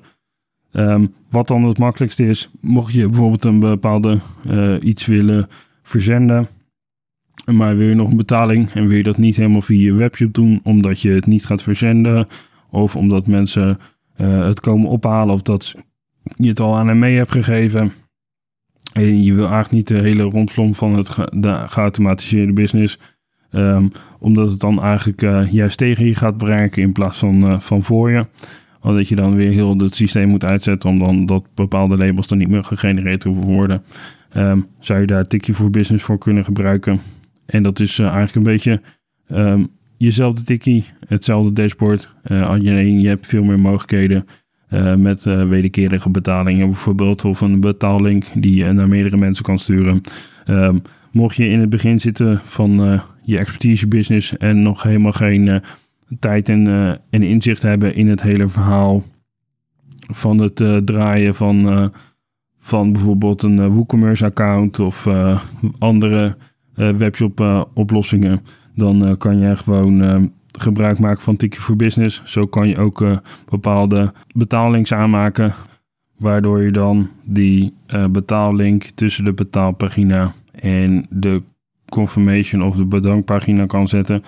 Um, 0.79 1.13
wat 1.29 1.47
dan 1.47 1.63
het 1.63 1.77
makkelijkste 1.77 2.27
is, 2.27 2.49
mocht 2.61 2.93
je 2.93 3.07
bijvoorbeeld 3.07 3.45
een 3.45 3.59
bepaalde 3.59 4.19
uh, 4.49 4.75
iets 4.81 5.05
willen 5.05 5.47
verzenden, 5.83 6.47
maar 7.45 7.77
wil 7.77 7.87
je 7.87 7.95
nog 7.95 8.09
een 8.09 8.17
betaling 8.17 8.69
en 8.69 8.87
wil 8.87 8.97
je 8.97 9.03
dat 9.03 9.17
niet 9.17 9.35
helemaal 9.35 9.61
via 9.61 9.83
je 9.83 9.93
webshop 9.93 10.33
doen, 10.33 10.59
omdat 10.63 11.01
je 11.01 11.09
het 11.09 11.25
niet 11.25 11.45
gaat 11.45 11.63
verzenden, 11.63 12.27
of 12.69 12.95
omdat 12.95 13.27
mensen 13.27 13.79
uh, 14.17 14.45
het 14.45 14.59
komen 14.59 14.89
ophalen, 14.89 15.33
of 15.33 15.41
dat 15.41 15.75
je 16.35 16.47
het 16.47 16.59
al 16.59 16.77
aan 16.77 16.87
hem 16.87 16.99
mee 16.99 17.17
hebt 17.17 17.31
gegeven. 17.31 17.91
En 18.93 19.23
je 19.23 19.33
wil 19.33 19.49
eigenlijk 19.49 19.73
niet 19.73 19.87
de 19.87 20.07
hele 20.07 20.23
rondslom 20.23 20.75
van 20.75 20.93
het 20.93 21.15
de 21.29 21.63
geautomatiseerde 21.67 22.53
business 22.53 22.99
Um, 23.51 23.91
omdat 24.19 24.49
het 24.49 24.59
dan 24.59 24.81
eigenlijk 24.81 25.21
uh, 25.21 25.51
juist 25.51 25.77
tegen 25.77 26.05
je 26.05 26.15
gaat 26.15 26.37
bereiken 26.37 26.81
in 26.81 26.91
plaats 26.91 27.17
van, 27.17 27.61
van 27.61 27.83
voor 27.83 28.11
je. 28.11 28.25
Omdat 28.87 29.07
je 29.07 29.15
dan 29.15 29.35
weer 29.35 29.51
heel 29.51 29.77
het 29.77 29.95
systeem 29.95 30.29
moet 30.29 30.45
uitzetten 30.45 30.89
om 30.89 30.99
dan 30.99 31.25
dat 31.25 31.43
bepaalde 31.53 31.97
labels 31.97 32.27
dan 32.27 32.37
niet 32.37 32.49
meer 32.49 32.63
gegenereerd 32.63 33.23
hoeven 33.23 33.43
worden. 33.43 33.83
Um, 34.35 34.65
zou 34.79 34.99
je 34.99 35.07
daar 35.07 35.27
Tikkie 35.27 35.53
voor 35.53 35.69
Business 35.69 36.03
voor 36.03 36.17
kunnen 36.17 36.43
gebruiken. 36.43 36.99
En 37.45 37.63
dat 37.63 37.79
is 37.79 37.99
uh, 37.99 38.05
eigenlijk 38.05 38.35
een 38.35 38.53
beetje 38.53 38.81
um, 39.31 39.67
jezelfde 39.97 40.43
tikkie, 40.43 40.85
hetzelfde 41.07 41.53
dashboard. 41.53 42.13
alleen 42.29 43.01
je 43.01 43.07
hebt 43.07 43.27
veel 43.27 43.43
meer 43.43 43.59
mogelijkheden 43.59 44.25
met 44.97 45.23
wederkerige 45.23 46.09
betalingen 46.09 46.67
bijvoorbeeld. 46.67 47.25
Of 47.25 47.41
een 47.41 47.59
betaallink 47.59 48.25
die 48.33 48.55
je 48.55 48.71
naar 48.71 48.87
meerdere 48.87 49.17
mensen 49.17 49.43
kan 49.43 49.59
sturen. 49.59 50.01
mocht 51.11 51.35
je 51.35 51.49
in 51.49 51.59
het 51.59 51.69
begin 51.69 51.99
zitten 51.99 52.39
van 52.45 53.01
je 53.23 53.37
expertise 53.37 53.87
business 53.87 54.37
en 54.37 54.61
nog 54.61 54.83
helemaal 54.83 55.11
geen 55.11 55.61
tijd 56.19 56.49
en, 56.49 56.67
uh, 56.67 56.89
en 57.09 57.23
inzicht 57.23 57.61
hebben 57.61 57.95
in 57.95 58.07
het 58.07 58.21
hele 58.21 58.49
verhaal 58.49 59.03
van 59.99 60.37
het 60.37 60.59
uh, 60.59 60.77
draaien 60.77 61.35
van, 61.35 61.91
van 62.59 62.91
bijvoorbeeld 62.91 63.43
een 63.43 63.69
WooCommerce 63.69 64.25
account 64.25 64.79
of 64.79 65.07
andere 65.79 66.37
webshop 66.73 67.67
oplossingen, 67.73 68.41
dan 68.75 69.17
kan 69.17 69.39
je 69.39 69.55
gewoon 69.55 70.31
gebruik 70.51 70.99
maken 70.99 71.21
van 71.21 71.35
Tiki 71.35 71.59
for 71.59 71.75
Business. 71.75 72.21
Zo 72.25 72.45
kan 72.45 72.67
je 72.67 72.77
ook 72.77 73.21
bepaalde 73.49 74.13
betaallinks 74.35 74.93
aanmaken, 74.93 75.53
waardoor 76.17 76.61
je 76.61 76.71
dan 76.71 77.09
die 77.23 77.73
betaallink 78.09 78.83
tussen 78.83 79.23
de 79.23 79.33
betaalpagina 79.33 80.31
en 80.51 81.05
de 81.09 81.41
confirmation 81.89 82.63
of 82.63 82.75
de 82.75 82.85
bedankpagina 82.85 83.65
kan 83.65 83.87
zetten. 83.87 84.23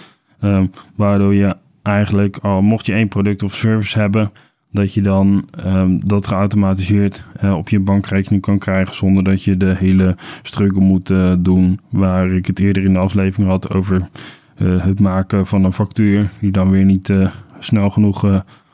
Waardoor 0.96 1.34
je 1.34 1.56
eigenlijk 1.82 2.38
al, 2.38 2.62
mocht 2.62 2.86
je 2.86 2.94
één 2.94 3.08
product 3.08 3.44
of 3.44 3.56
service 3.56 4.00
hebben, 4.00 4.32
dat 4.72 4.94
je 4.94 5.02
dan 5.02 5.50
um, 5.66 6.08
dat 6.08 6.28
geautomatiseerd 6.28 7.24
uh, 7.44 7.58
op 7.58 7.70
je 7.70 7.80
bankrekening 7.80 8.42
kan 8.42 8.58
krijgen 8.58 8.96
zonder 8.96 9.24
dat 9.24 9.44
je 9.44 9.58
de 9.58 9.76
hele 9.78 10.16
struggle 10.44 10.82
moet 10.82 11.10
uh, 11.10 11.34
doen. 11.40 11.80
Waar 11.90 12.32
ik 12.32 12.46
het 12.46 12.60
eerder 12.60 12.84
in 12.84 12.94
de 12.94 13.00
aflevering 13.00 13.50
had 13.50 13.70
over 13.74 14.10
uh, 14.58 14.84
het 14.84 15.00
maken 15.00 15.48
van 15.48 15.64
een 15.64 15.74
factuur 15.74 16.30
die 16.40 16.52
dan 16.52 16.70
weer 16.70 16.86
niet 16.86 17.14
snel 17.60 17.90
genoeg 17.90 18.24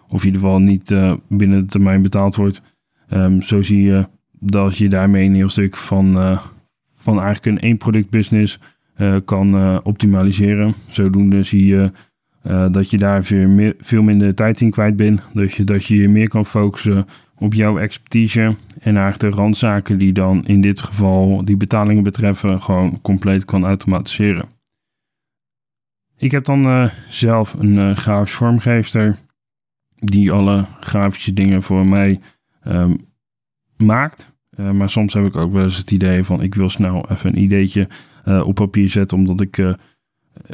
of 0.07 0.21
in 0.21 0.25
ieder 0.25 0.41
geval 0.41 0.59
niet 0.59 0.95
binnen 1.27 1.59
de 1.59 1.65
termijn 1.65 2.01
betaald 2.01 2.35
wordt. 2.35 2.61
Um, 3.13 3.41
zo 3.41 3.61
zie 3.61 3.83
je 3.83 4.07
dat 4.39 4.77
je 4.77 4.89
daarmee 4.89 5.25
een 5.25 5.35
heel 5.35 5.49
stuk 5.49 5.75
van, 5.75 6.39
van 6.95 7.21
eigenlijk 7.21 7.45
een 7.45 7.59
één 7.59 7.77
product 7.77 8.09
business 8.09 8.59
kan 9.25 9.81
optimaliseren. 9.83 10.73
Zodoende 10.89 11.43
zie 11.43 11.65
je 11.65 11.91
uh, 12.47 12.65
dat 12.71 12.89
je 12.89 12.97
daar 12.97 13.23
veel, 13.23 13.47
meer, 13.47 13.75
veel 13.79 14.01
minder 14.01 14.35
tijd 14.35 14.61
in 14.61 14.71
kwijt 14.71 14.95
bent. 14.95 15.21
Dat 15.33 15.53
je, 15.53 15.63
dat 15.63 15.85
je 15.85 15.95
je 15.95 16.09
meer 16.09 16.27
kan 16.27 16.45
focussen 16.45 17.07
op 17.37 17.53
jouw 17.53 17.77
expertise. 17.77 18.55
En 18.81 18.97
eigenlijk 18.97 19.19
de 19.19 19.41
randzaken 19.41 19.97
die 19.97 20.13
dan 20.13 20.45
in 20.45 20.61
dit 20.61 20.81
geval 20.81 21.45
die 21.45 21.57
betalingen 21.57 22.03
betreffen, 22.03 22.61
gewoon 22.61 23.01
compleet 23.01 23.45
kan 23.45 23.65
automatiseren. 23.65 24.45
Ik 26.17 26.31
heb 26.31 26.45
dan 26.45 26.89
zelf 27.09 27.53
een 27.53 27.95
grafisch 27.95 28.33
vormgever 28.33 29.15
die 29.95 30.31
alle 30.31 30.65
grafische 30.79 31.33
dingen 31.33 31.63
voor 31.63 31.87
mij 31.87 32.19
um, 32.67 33.05
maakt. 33.77 34.33
maar 34.73 34.89
soms 34.89 35.13
heb 35.13 35.25
ik 35.25 35.35
ook 35.35 35.51
wel 35.51 35.63
eens 35.63 35.77
het 35.77 35.91
idee 35.91 36.23
van 36.23 36.41
ik 36.41 36.55
wil 36.55 36.69
snel 36.69 37.09
even 37.09 37.29
een 37.29 37.41
ideetje 37.41 37.87
uh, 38.25 38.47
op 38.47 38.55
papier 38.55 38.89
zetten. 38.89 39.17
Omdat 39.17 39.41
ik 39.41 39.57
uh, 39.57 39.73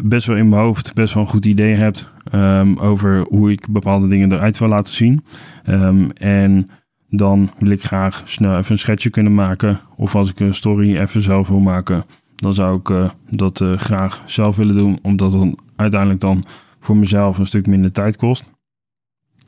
best 0.03 0.27
wel 0.27 0.35
in 0.37 0.49
mijn 0.49 0.61
hoofd 0.61 0.93
best 0.93 1.13
wel 1.13 1.23
een 1.23 1.29
goed 1.29 1.45
idee 1.45 1.75
heb 1.75 1.95
um, 2.33 2.77
over 2.77 3.25
hoe 3.29 3.51
ik 3.51 3.67
bepaalde 3.69 4.07
dingen 4.07 4.31
eruit 4.31 4.57
wil 4.57 4.67
laten 4.67 4.93
zien. 4.93 5.23
Um, 5.69 6.11
en 6.11 6.69
dan 7.09 7.49
wil 7.59 7.71
ik 7.71 7.83
graag 7.83 8.21
snel 8.25 8.57
even 8.57 8.71
een 8.71 8.77
schetsje 8.77 9.09
kunnen 9.09 9.33
maken. 9.33 9.79
Of 9.95 10.15
als 10.15 10.29
ik 10.29 10.39
een 10.39 10.53
story 10.53 10.97
even 10.97 11.21
zelf 11.21 11.47
wil 11.47 11.59
maken, 11.59 12.03
dan 12.35 12.53
zou 12.53 12.79
ik 12.79 12.89
uh, 12.89 13.09
dat 13.29 13.63
graag 13.75 14.23
zelf 14.25 14.55
willen 14.55 14.75
doen. 14.75 14.99
Omdat 15.01 15.31
het 15.33 15.55
uiteindelijk 15.75 16.21
dan 16.21 16.43
voor 16.79 16.97
mezelf 16.97 17.37
een 17.37 17.45
stuk 17.45 17.67
minder 17.67 17.91
tijd 17.91 18.17
kost. 18.17 18.43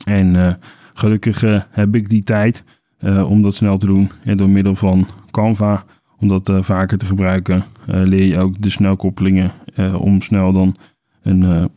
En 0.05 0.59
gelukkig 0.93 1.41
heb 1.69 1.95
ik 1.95 2.09
die 2.09 2.23
tijd 2.23 2.63
om 3.03 3.41
dat 3.41 3.55
snel 3.55 3.77
te 3.77 3.85
doen. 3.85 4.09
En 4.23 4.37
door 4.37 4.49
middel 4.49 4.75
van 4.75 5.07
Canva 5.31 5.83
om 6.23 6.29
dat 6.29 6.49
uh, 6.49 6.63
vaker 6.63 6.97
te 6.97 7.05
gebruiken, 7.05 7.55
uh, 7.55 7.63
leer 7.85 8.25
je 8.25 8.39
ook 8.39 8.61
de 8.61 8.69
snelkoppelingen 8.69 9.51
uh, 9.75 10.01
om 10.01 10.21
snel 10.21 10.53
dan 10.53 10.75
een 11.21 11.69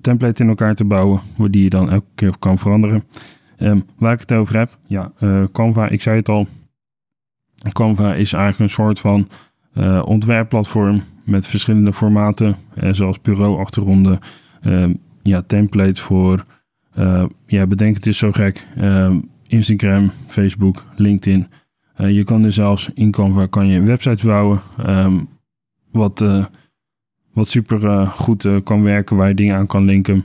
template 0.00 0.42
in 0.42 0.48
elkaar 0.48 0.74
te 0.74 0.84
bouwen, 0.84 1.20
die 1.50 1.62
je 1.62 1.70
dan 1.70 1.90
elke 1.90 2.06
keer 2.14 2.38
kan 2.38 2.58
veranderen. 2.58 3.04
Um, 3.58 3.84
waar 3.98 4.12
ik 4.12 4.20
het 4.20 4.32
over 4.32 4.58
heb, 4.58 4.78
ja, 4.86 5.12
Canva, 5.52 5.88
ik 5.88 6.02
zei 6.02 6.16
het 6.16 6.28
al. 6.28 6.46
Canva 7.72 8.14
is 8.14 8.32
eigenlijk 8.32 8.58
een 8.58 8.84
soort 8.84 9.00
van 9.00 9.28
ontwerpplatform 10.04 11.02
met 11.24 11.48
verschillende 11.48 11.92
formaten, 11.92 12.56
zoals 12.90 13.20
bureauachtergronden, 13.20 14.18
ja, 15.22 15.42
templates 15.46 16.00
voor, 16.00 16.44
ja, 17.46 17.66
bedenk 17.66 17.94
het 17.94 18.06
is 18.06 18.18
zo 18.18 18.30
gek, 18.32 18.66
Instagram, 19.46 20.10
Facebook, 20.26 20.84
LinkedIn. 20.96 21.46
Je 22.08 22.24
kan 22.24 22.42
dus 22.42 22.54
zelfs 22.54 22.90
in 22.94 23.10
Canva 23.10 23.46
kan 23.46 23.66
je 23.66 23.78
een 23.78 23.86
website 23.86 24.26
bouwen, 24.26 24.60
ehm, 24.78 25.18
wat, 25.92 26.24
wat 27.32 27.48
super 27.48 28.06
goed 28.06 28.48
kan 28.64 28.82
werken, 28.82 29.16
waar 29.16 29.28
je 29.28 29.34
dingen 29.34 29.56
aan 29.56 29.66
kan 29.66 29.84
linken. 29.84 30.24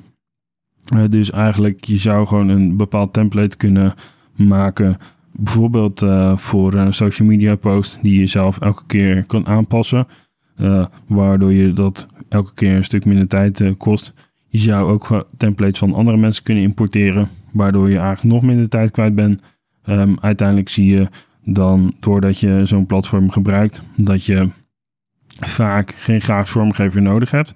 dus 1.10 1.32
eigenlijk, 1.32 1.84
je 1.86 1.98
zou 1.98 2.28
gewoon 2.28 2.50
een 2.50 2.78
bepaald 2.78 3.14
template 3.14 3.58
kunnen 3.58 3.94
maken 4.36 4.98
bijvoorbeeld 5.32 6.06
voor 6.36 6.74
een 6.74 6.94
social 6.94 7.28
media 7.28 7.56
post 7.56 8.00
die 8.02 8.20
je 8.20 8.28
zelf 8.28 8.60
elke 8.60 8.84
keer 8.88 9.24
kan 9.26 9.48
aanpassen. 9.48 10.08
Waardoor 11.08 11.54
je 11.54 11.74
dat 11.74 12.08
elke 12.30 12.54
keer 12.54 12.76
een 12.76 12.84
stuk 12.84 13.06
minder 13.06 13.28
tijd 13.28 13.78
kost. 13.78 14.14
Je 14.48 14.58
zou 14.58 14.92
ook 14.92 15.28
templates 15.38 15.80
van 15.80 15.94
andere 15.94 16.18
mensen 16.18 16.44
kunnen 16.44 16.64
importeren. 16.64 17.28
Waardoor 17.52 17.90
je 17.90 17.98
eigenlijk 17.98 18.36
nog 18.36 18.44
minder 18.44 18.70
tijd 18.70 18.92
kwijt 18.92 19.16
bent. 19.16 19.42
Um, 19.90 20.18
uiteindelijk 20.22 20.70
zie 20.70 20.86
je 20.86 21.08
dan 21.46 21.94
doordat 22.00 22.40
je 22.40 22.66
zo'n 22.66 22.86
platform 22.86 23.32
gebruikt. 23.32 23.82
Dat 23.96 24.26
je 24.26 24.50
vaak 25.40 25.96
geen 25.98 26.22
grafisch 26.22 26.52
vormgever 26.52 27.02
nodig 27.02 27.32
hebt. 27.32 27.52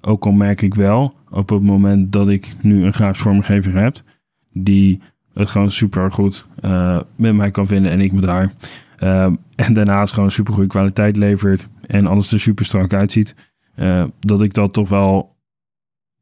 Ook 0.00 0.24
al 0.24 0.32
merk 0.32 0.62
ik 0.62 0.74
wel 0.74 1.14
op 1.30 1.48
het 1.48 1.62
moment 1.62 2.12
dat 2.12 2.28
ik 2.28 2.52
nu 2.62 2.84
een 2.84 2.92
grafisch 2.92 3.22
vormgever 3.22 3.76
heb. 3.76 4.02
Die 4.52 5.00
het 5.32 5.48
gewoon 5.48 5.70
super 5.70 6.12
goed 6.12 6.46
uh, 6.64 7.00
met 7.16 7.34
mij 7.34 7.50
kan 7.50 7.66
vinden 7.66 7.90
en 7.90 8.00
ik 8.00 8.12
met 8.12 8.24
haar. 8.24 8.52
Uh, 9.02 9.32
en 9.54 9.74
daarnaast 9.74 10.14
gewoon 10.14 10.30
super 10.30 10.54
goede 10.54 10.68
kwaliteit 10.68 11.16
levert 11.16 11.68
en 11.86 12.06
alles 12.06 12.32
er 12.32 12.40
super 12.40 12.64
strak 12.64 12.92
uitziet. 12.92 13.34
Uh, 13.76 14.04
dat 14.20 14.42
ik 14.42 14.54
dat 14.54 14.72
toch 14.72 14.88
wel 14.88 15.36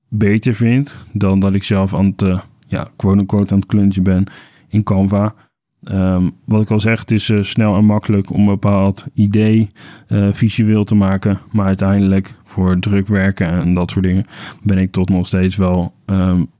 beter 0.08 0.54
vind 0.54 0.96
dan 1.12 1.40
dat 1.40 1.54
ik 1.54 1.64
zelf 1.64 1.94
aan 1.94 2.14
het, 2.16 2.44
ja, 2.66 2.90
quote-unquote 2.96 3.52
aan 3.52 3.60
het 3.60 3.68
klunchen 3.68 4.02
ben 4.02 4.24
in 4.68 4.82
Canva. 4.82 5.34
Um, 5.90 6.32
wat 6.44 6.62
ik 6.62 6.70
al 6.70 6.80
zeg, 6.80 7.00
het 7.00 7.10
is 7.10 7.32
snel 7.40 7.76
en 7.76 7.84
makkelijk 7.84 8.30
om 8.30 8.40
een 8.40 8.46
bepaald 8.46 9.06
idee 9.14 9.70
visueel 10.32 10.84
te 10.84 10.94
maken. 10.94 11.38
Maar 11.52 11.66
uiteindelijk 11.66 12.34
voor 12.44 12.78
drukwerken 12.78 13.48
en 13.48 13.74
dat 13.74 13.90
soort 13.90 14.04
dingen 14.04 14.26
ben 14.62 14.78
ik 14.78 14.92
tot 14.92 15.08
nog 15.08 15.26
steeds 15.26 15.56
wel 15.56 15.94
um, 16.06 16.50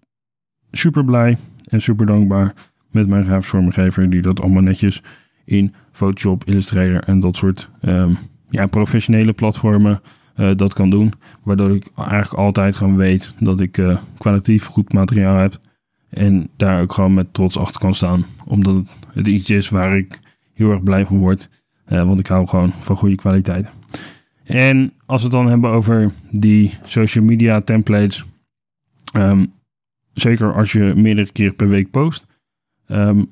super 0.71 1.05
blij 1.05 1.37
en 1.69 1.81
super 1.81 2.07
dankbaar 2.07 2.55
met 2.91 3.07
mijn 3.07 3.25
grafisch 3.25 3.49
vormgever 3.49 4.11
die 4.11 4.23
dat 4.23 4.41
allemaal 4.41 4.63
netjes 4.63 5.03
in 5.45 5.75
Photoshop, 5.93 6.45
Illustrator 6.45 7.03
en 7.03 7.21
dat 7.21 7.37
soort 7.37 7.71
um, 7.83 8.17
ja, 8.51 8.67
professionele 8.67 9.33
platformen 9.33 10.01
uh, 10.37 10.51
dat 10.57 10.75
kan 10.75 10.91
doen. 10.91 11.13
Waardoor 11.43 11.75
ik 11.75 11.91
eigenlijk 11.97 12.35
altijd 12.35 12.77
gewoon 12.77 12.97
weet 12.97 13.35
dat 13.39 13.61
ik 13.61 13.83
kwalitatief 14.19 14.65
goed 14.65 14.93
materiaal 14.93 15.37
heb. 15.37 15.59
En 16.13 16.51
daar 16.57 16.83
ook 16.83 16.93
gewoon 16.93 17.15
met 17.15 17.35
trots 17.35 17.59
achter 17.59 17.81
kan 17.81 17.95
staan. 17.95 18.25
Omdat 18.45 18.85
het 19.13 19.27
iets 19.27 19.51
is 19.51 19.69
waar 19.69 19.97
ik 19.97 20.21
heel 20.53 20.71
erg 20.71 20.83
blij 20.83 21.07
van 21.07 21.19
word. 21.19 21.49
Uh, 21.89 22.05
want 22.05 22.21
ik 22.21 22.27
hou 22.27 22.47
gewoon 22.47 22.73
van 22.73 22.97
goede 22.97 23.17
kwaliteit. 23.17 23.69
En 24.45 24.93
als 25.07 25.23
we 25.23 25.29
het 25.29 25.37
dan 25.37 25.49
hebben 25.49 25.71
over 25.71 26.13
die 26.31 26.79
social 26.85 27.25
media 27.25 27.61
templates. 27.61 28.25
Um, 29.17 29.53
zeker 30.13 30.55
als 30.55 30.73
je 30.73 30.93
meerdere 30.97 31.33
keer 31.33 31.53
per 31.53 31.69
week 31.69 31.91
post, 31.91 32.27
um, 32.87 33.31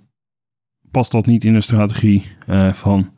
past 0.91 1.13
dat 1.13 1.27
niet 1.27 1.45
in 1.45 1.53
de 1.53 1.61
strategie 1.61 2.25
uh, 2.49 2.73
van 2.73 3.11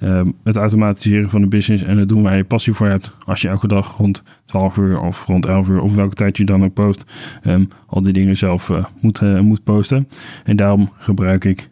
um, 0.00 0.34
het 0.42 0.56
automatiseren 0.56 1.30
van 1.30 1.40
de 1.40 1.46
business 1.46 1.82
en 1.82 1.98
het 1.98 2.08
doen 2.08 2.22
waar 2.22 2.36
je 2.36 2.44
passie 2.44 2.72
voor 2.72 2.86
hebt. 2.86 3.16
Als 3.26 3.42
je 3.42 3.48
elke 3.48 3.68
dag 3.68 3.96
rond 3.96 4.22
12 4.44 4.76
uur 4.76 5.00
of 5.00 5.26
rond 5.26 5.46
11 5.46 5.68
uur 5.68 5.80
of 5.80 5.94
welke 5.94 6.14
tijd 6.14 6.36
je 6.36 6.44
dan 6.44 6.64
ook 6.64 6.74
post, 6.74 7.04
um, 7.44 7.68
al 7.86 8.02
die 8.02 8.12
dingen 8.12 8.36
zelf 8.36 8.68
uh, 8.68 8.84
moet, 9.00 9.20
uh, 9.20 9.40
moet 9.40 9.64
posten. 9.64 10.08
En 10.44 10.56
daarom 10.56 10.90
gebruik 10.98 11.44
ik 11.44 11.68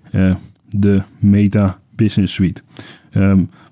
de 0.70 1.02
Meta 1.18 1.78
Business 1.94 2.34
Suite. 2.34 2.62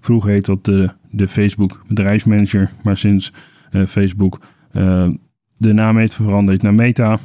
vroeger 0.01 0.31
heet 0.31 0.47
dat 0.47 0.65
de, 0.65 0.91
de 1.11 1.29
Facebook 1.29 1.85
bedrijfsmanager, 1.89 2.71
maar 2.83 2.97
sinds 2.97 3.33
Facebook 3.71 4.41
de 5.57 5.73
naam 5.73 5.99
heeft 5.99 6.15
veranderd 6.15 6.63
naar 6.63 6.75
Meta, 6.75 7.19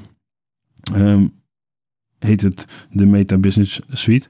heet 2.20 2.42
het 2.42 2.88
de 2.92 3.06
Meta 3.06 3.38
Business 3.38 3.82
Suite. 3.90 4.30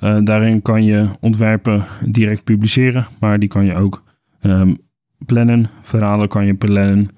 Uh, 0.00 0.18
daarin 0.24 0.62
kan 0.62 0.84
je 0.84 1.08
ontwerpen 1.20 1.84
direct 2.04 2.44
publiceren, 2.44 3.06
maar 3.20 3.38
die 3.38 3.48
kan 3.48 3.64
je 3.64 3.74
ook 3.74 4.02
um, 4.42 4.78
plannen. 5.26 5.70
Verhalen 5.82 6.28
kan 6.28 6.46
je 6.46 6.54
plannen. 6.54 7.10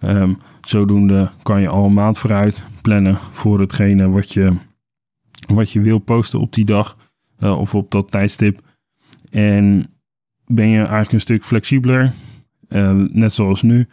Um, 0.00 0.38
zodoende 0.62 1.30
kan 1.42 1.60
je 1.60 1.68
al 1.68 1.84
een 1.84 1.92
maand 1.92 2.18
vooruit 2.18 2.64
plannen 2.82 3.16
voor 3.16 3.60
hetgene 3.60 4.08
wat 4.08 4.32
je, 4.32 4.52
wat 5.46 5.70
je 5.70 5.80
wil 5.80 5.98
posten 5.98 6.40
op 6.40 6.52
die 6.52 6.64
dag 6.64 6.96
uh, 7.38 7.58
of 7.58 7.74
op 7.74 7.90
dat 7.90 8.10
tijdstip. 8.10 8.60
En 9.30 9.86
ben 10.46 10.68
je 10.68 10.78
eigenlijk 10.78 11.12
een 11.12 11.20
stuk 11.20 11.44
flexibeler, 11.44 12.12
uh, 12.68 12.90
net 12.92 13.32
zoals 13.32 13.62
nu. 13.62 13.88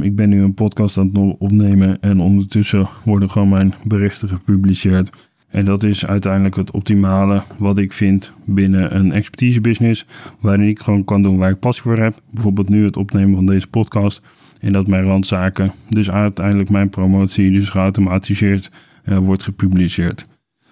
Ik 0.00 0.16
ben 0.16 0.28
nu 0.28 0.42
een 0.42 0.54
podcast 0.54 0.98
aan 0.98 1.06
het 1.06 1.36
opnemen 1.38 2.00
en 2.00 2.20
ondertussen 2.20 2.88
worden 3.04 3.30
gewoon 3.30 3.48
mijn 3.48 3.74
berichten 3.84 4.28
gepubliceerd. 4.28 5.25
En 5.48 5.64
dat 5.64 5.82
is 5.82 6.06
uiteindelijk 6.06 6.56
het 6.56 6.70
optimale 6.70 7.42
wat 7.58 7.78
ik 7.78 7.92
vind 7.92 8.32
binnen 8.44 8.96
een 8.96 9.12
expertise 9.12 9.60
business, 9.60 10.06
waarin 10.40 10.68
ik 10.68 10.80
gewoon 10.80 11.04
kan 11.04 11.22
doen 11.22 11.36
waar 11.36 11.50
ik 11.50 11.58
passie 11.58 11.82
voor 11.82 11.98
heb. 11.98 12.20
Bijvoorbeeld 12.30 12.68
nu 12.68 12.84
het 12.84 12.96
opnemen 12.96 13.34
van 13.34 13.46
deze 13.46 13.68
podcast. 13.68 14.22
En 14.60 14.72
dat 14.72 14.86
mijn 14.86 15.04
randzaken, 15.04 15.72
dus 15.88 16.10
uiteindelijk 16.10 16.70
mijn 16.70 16.90
promotie, 16.90 17.50
dus 17.50 17.68
geautomatiseerd 17.68 18.70
uh, 19.04 19.18
wordt 19.18 19.42
gepubliceerd. 19.42 20.24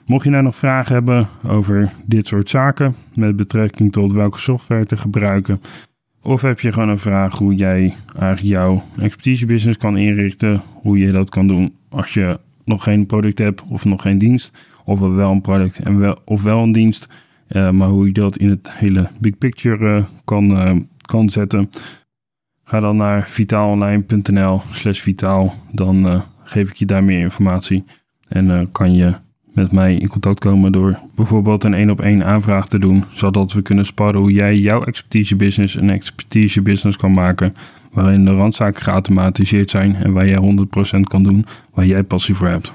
Mocht 0.07 0.25
je 0.25 0.31
nou 0.31 0.43
nog 0.43 0.57
vragen 0.57 0.95
hebben 0.95 1.29
over 1.47 1.93
dit 2.07 2.27
soort 2.27 2.51
zaken, 2.51 2.95
met 3.15 3.37
betrekking 3.37 3.93
tot 3.93 4.13
welke 4.13 4.39
software 4.39 4.87
te 4.87 4.97
gebruiken, 4.97 5.61
of 6.23 6.43
heb 6.43 6.61
je 6.61 6.73
gewoon 6.73 6.89
een 6.89 6.99
vraag 6.99 7.39
hoe 7.39 7.55
jij 7.55 7.95
eigenlijk 8.19 8.55
jouw 8.55 8.83
expertise 8.99 9.47
business 9.47 9.79
kan 9.79 9.97
inrichten, 9.97 10.63
hoe 10.73 10.99
je 10.99 11.13
dat 11.13 11.31
kan 11.31 11.47
doen 11.47 11.75
als 11.89 12.15
je 12.15 12.39
nog 12.65 12.83
geen 12.83 13.07
product 13.07 13.39
hebt 13.39 13.63
of 13.69 13.85
nog 13.85 14.03
geen 14.03 14.19
dienst, 14.19 14.53
of 14.85 14.99
wel 14.99 15.31
een 15.31 15.41
product 15.41 15.79
en 15.79 15.99
wel, 15.99 16.19
of 16.25 16.43
wel 16.43 16.63
een 16.63 16.73
dienst, 16.73 17.09
uh, 17.49 17.71
maar 17.71 17.89
hoe 17.89 18.07
je 18.07 18.13
dat 18.13 18.37
in 18.37 18.49
het 18.49 18.73
hele 18.73 19.09
big 19.21 19.39
picture 19.39 19.99
uh, 19.99 20.05
kan, 20.25 20.51
uh, 20.51 20.81
kan 21.07 21.31
zetten. 21.31 21.71
Ga 22.65 22.81
dan 22.81 22.97
naar 22.97 23.23
vitaalonline.nl 23.23 24.61
slash 24.71 25.01
vitaal, 25.01 25.55
dan 25.73 26.23
geef 26.45 26.69
ik 26.71 26.77
je 26.77 26.87
daar 26.87 27.05
meer 27.05 27.21
informatie 27.21 27.85
en 28.29 28.69
kan 28.73 28.95
je 28.95 29.15
met 29.55 29.73
mij 29.73 29.95
in 29.95 30.09
contact 30.09 30.39
komen 30.39 30.73
door 30.73 30.99
bijvoorbeeld 31.15 31.65
een 31.65 31.75
één 31.75 31.91
op 31.91 32.01
één 32.01 32.25
aanvraag 32.25 32.69
te 32.69 32.79
doen, 32.79 33.05
zodat 33.13 33.53
we 33.53 33.63
kunnen 33.63 33.87
sparren 33.87 34.21
hoe 34.21 34.33
jij 34.33 34.57
jouw 34.57 34.85
expertise 34.85 35.37
business 35.37 35.75
een 35.75 35.91
expertise 35.91 36.63
business 36.63 36.97
kan 36.97 37.13
maken, 37.13 37.55
waarin 37.95 38.25
de 38.25 38.33
randzaken 38.33 38.83
geautomatiseerd 38.83 39.71
zijn 39.71 39.95
en 39.95 40.13
waar 40.13 40.29
jij 40.29 40.57
100% 40.97 41.01
kan 41.01 41.23
doen 41.23 41.47
waar 41.75 41.87
jij 41.87 42.03
passie 42.03 42.35
voor 42.35 42.49
hebt. 42.49 42.73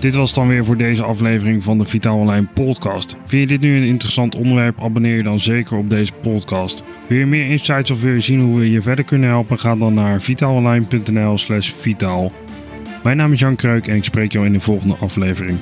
Dit 0.00 0.14
was 0.14 0.34
dan 0.34 0.48
weer 0.48 0.64
voor 0.64 0.76
deze 0.76 1.02
aflevering 1.02 1.64
van 1.64 1.78
de 1.78 1.84
Vitaal 1.84 2.18
Online 2.18 2.46
podcast. 2.54 3.16
Vind 3.26 3.42
je 3.42 3.58
dit 3.58 3.60
nu 3.60 3.76
een 3.76 3.86
interessant 3.86 4.34
onderwerp? 4.34 4.82
Abonneer 4.82 5.16
je 5.16 5.22
dan 5.22 5.38
zeker 5.38 5.76
op 5.76 5.90
deze 5.90 6.12
podcast. 6.12 6.84
Wil 7.06 7.18
je 7.18 7.26
meer 7.26 7.50
insights 7.50 7.90
of 7.90 8.00
wil 8.00 8.12
je 8.12 8.20
zien 8.20 8.40
hoe 8.40 8.58
we 8.58 8.70
je 8.70 8.82
verder 8.82 9.04
kunnen 9.04 9.28
helpen? 9.28 9.58
Ga 9.58 9.76
dan 9.76 9.94
naar 9.94 10.20
vitaalonline.nl 10.20 11.38
slash 11.38 11.72
vitaal. 11.72 12.32
Mijn 13.02 13.16
naam 13.16 13.32
is 13.32 13.40
Jan 13.40 13.56
Kreuk 13.56 13.86
en 13.86 13.96
ik 13.96 14.04
spreek 14.04 14.32
jou 14.32 14.46
in 14.46 14.52
de 14.52 14.60
volgende 14.60 14.96
aflevering. 14.96 15.58